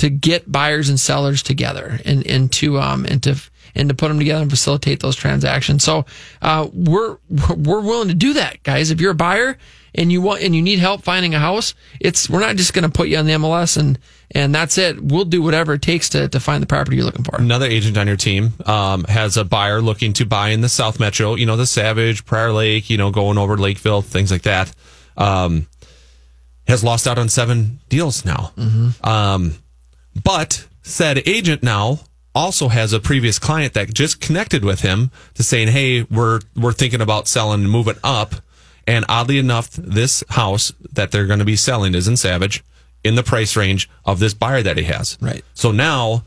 [0.00, 3.36] to get buyers and sellers together and and to um and to
[3.74, 5.84] and to put them together and facilitate those transactions.
[5.84, 6.06] So
[6.42, 8.90] uh, we're we're willing to do that, guys.
[8.90, 9.58] If you're a buyer
[9.94, 12.84] and you want and you need help finding a house, it's we're not just going
[12.84, 13.98] to put you on the MLS and
[14.32, 15.02] and that's it.
[15.02, 17.36] We'll do whatever it takes to to find the property you're looking for.
[17.36, 20.98] Another agent on your team um, has a buyer looking to buy in the South
[20.98, 21.34] Metro.
[21.34, 22.88] You know, the Savage, Prior Lake.
[22.88, 24.72] You know, going over Lakeville, things like that.
[25.16, 25.66] Um,
[26.66, 28.52] has lost out on seven deals now.
[29.02, 29.54] Um,
[30.24, 32.00] but said agent now
[32.34, 36.72] also has a previous client that just connected with him to saying, "Hey, we're we're
[36.72, 38.36] thinking about selling and moving up."
[38.86, 42.64] And oddly enough, this house that they're going to be selling is in Savage,
[43.04, 45.18] in the price range of this buyer that he has.
[45.20, 45.44] Right.
[45.54, 46.24] So now,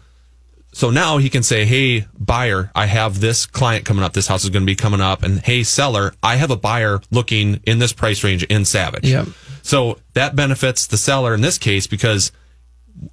[0.72, 4.14] so now he can say, "Hey, buyer, I have this client coming up.
[4.14, 7.02] This house is going to be coming up." And hey, seller, I have a buyer
[7.12, 9.08] looking in this price range in Savage.
[9.08, 9.28] Yep.
[9.62, 12.32] So that benefits the seller in this case because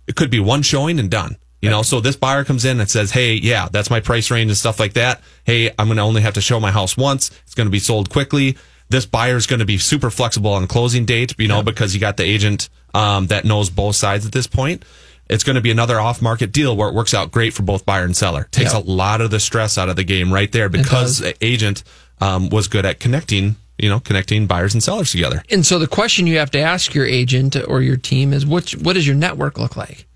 [0.07, 1.37] it could be one showing and done.
[1.63, 4.49] You know, so this buyer comes in and says, "Hey, yeah, that's my price range
[4.51, 5.21] and stuff like that.
[5.45, 7.31] Hey, I'm going to only have to show my house once.
[7.45, 8.57] It's going to be sold quickly."
[8.89, 12.01] this buyer is going to be super flexible on closing date, you know, because you
[12.01, 14.85] got the agent um, that knows both sides at this point.
[15.29, 17.87] It's going to be another off market deal where it works out great for both
[17.87, 18.49] buyer and seller.
[18.51, 18.85] Takes Yep.
[18.85, 21.85] a lot of the stress out of the game right there because the agent
[22.21, 25.43] um, was good at connecting, you know, connecting buyers and sellers together.
[25.51, 28.71] And so the question you have to ask your agent or your team is what
[28.73, 30.07] what does your network look like?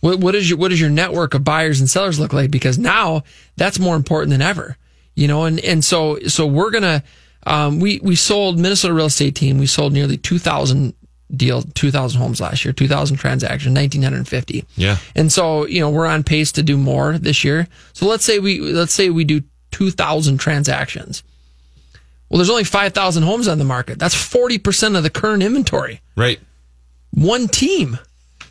[0.00, 2.50] What what is your what does your network of buyers and sellers look like?
[2.50, 3.22] Because now
[3.56, 4.76] that's more important than ever.
[5.14, 7.02] You know, and and so so we're gonna
[7.46, 9.58] um, we we sold Minnesota real estate team.
[9.58, 10.94] We sold nearly two thousand
[11.34, 14.64] deal, two thousand homes last year, two thousand transactions, nineteen hundred and fifty.
[14.76, 14.98] Yeah.
[15.14, 17.68] And so, you know, we're on pace to do more this year.
[17.92, 21.22] So let's say we let's say we do 2000 transactions.
[22.28, 23.98] Well, there's only 5,000 homes on the market.
[23.98, 26.00] That's 40% of the current inventory.
[26.16, 26.40] Right.
[27.12, 27.98] One team.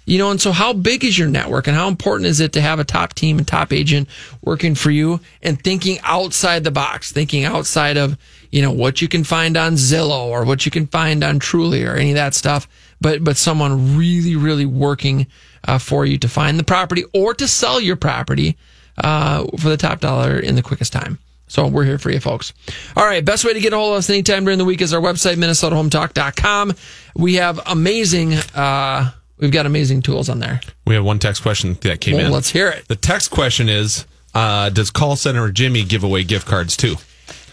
[0.08, 2.62] You know, and so how big is your network and how important is it to
[2.62, 4.08] have a top team and top agent
[4.44, 8.16] working for you and thinking outside the box, thinking outside of,
[8.52, 11.92] you know, what you can find on Zillow or what you can find on Trulia
[11.92, 12.68] or any of that stuff,
[13.02, 15.26] but but someone really really working
[15.68, 18.58] uh, for you to find the property or to sell your property
[19.00, 21.18] uh, for the top dollar in the quickest time.
[21.48, 22.54] So we're here for you folks.
[22.96, 23.24] All right.
[23.24, 25.36] Best way to get a hold of us anytime during the week is our website,
[25.36, 26.74] minnesotahometalk.com.
[27.16, 30.60] We have amazing, uh, we've got amazing tools on there.
[30.88, 32.32] We have one text question that came Well, in.
[32.32, 32.88] let's hear it.
[32.88, 36.96] The text question is uh, Does call center Jimmy give away gift cards too?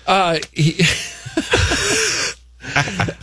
[0.07, 0.81] Uh, he,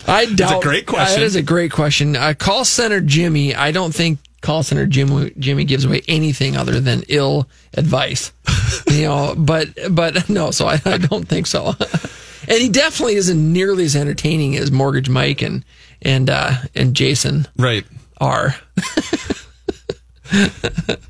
[0.07, 0.61] I doubt.
[0.63, 1.19] great question.
[1.19, 2.15] That is a great question.
[2.15, 3.55] Uh, call center Jimmy.
[3.55, 8.31] I don't think call center Jimmy Jimmy gives away anything other than ill advice.
[8.91, 10.51] you know, but but no.
[10.51, 11.67] So I, I don't think so.
[12.47, 15.63] and he definitely isn't nearly as entertaining as Mortgage Mike and
[16.01, 17.85] and uh, and Jason Right.
[18.19, 18.55] are.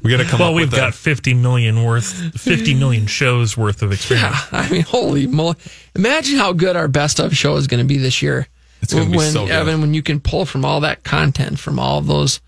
[0.01, 3.57] We got to come well, up we've with got 50 million worth, 50 million shows
[3.57, 4.33] worth of experience.
[4.49, 5.57] Yeah, I mean, holy moly!
[5.93, 8.47] Imagine how good our best of show is going to be this year.
[8.81, 9.51] It's gonna be when so good.
[9.51, 12.39] Evan, when you can pull from all that content from all of those,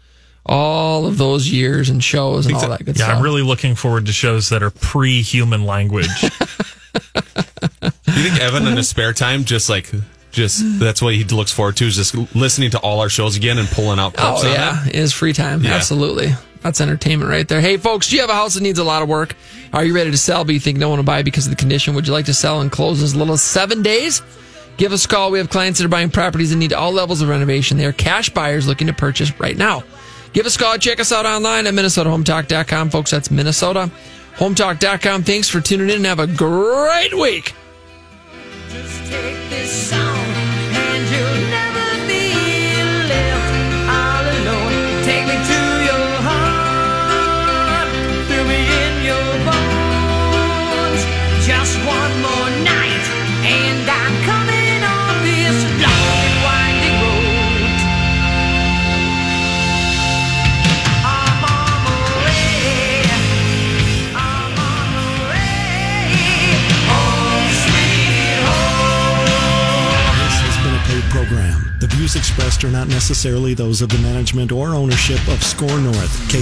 [0.46, 2.98] all of those years and shows and all that good stuff.
[2.98, 3.18] yeah, stuff.
[3.18, 6.08] I'm really looking forward to shows that are pre-human language.
[8.14, 9.90] You think Evan in his spare time just like
[10.32, 13.58] just that's what he looks forward to is just listening to all our shows again
[13.58, 14.90] and pulling out oh, clips Oh yeah, it?
[14.90, 15.64] it is free time.
[15.64, 15.72] Yeah.
[15.76, 16.34] Absolutely.
[16.62, 17.62] That's entertainment right there.
[17.62, 19.36] Hey folks, do you have a house that needs a lot of work?
[19.74, 21.56] Are you ready to sell but you think no one will buy because of the
[21.56, 21.96] condition?
[21.96, 24.22] Would you like to sell and close in as little as seven days?
[24.78, 25.32] Give us a call.
[25.32, 27.78] We have clients that are buying properties that need all levels of renovation.
[27.78, 29.84] They are cash buyers looking to purchase right now.
[30.34, 30.78] Give us a call.
[30.78, 32.90] Check us out online at minnesotahometalk.com.
[32.90, 33.92] Folks, that's Minnesota.
[34.36, 35.24] Hometalk.com.
[35.24, 37.54] Thanks for tuning in and have a great week.
[45.04, 45.41] Take this
[71.82, 76.30] The views expressed are not necessarily those of the management or ownership of SKOR North.
[76.30, 76.40] K-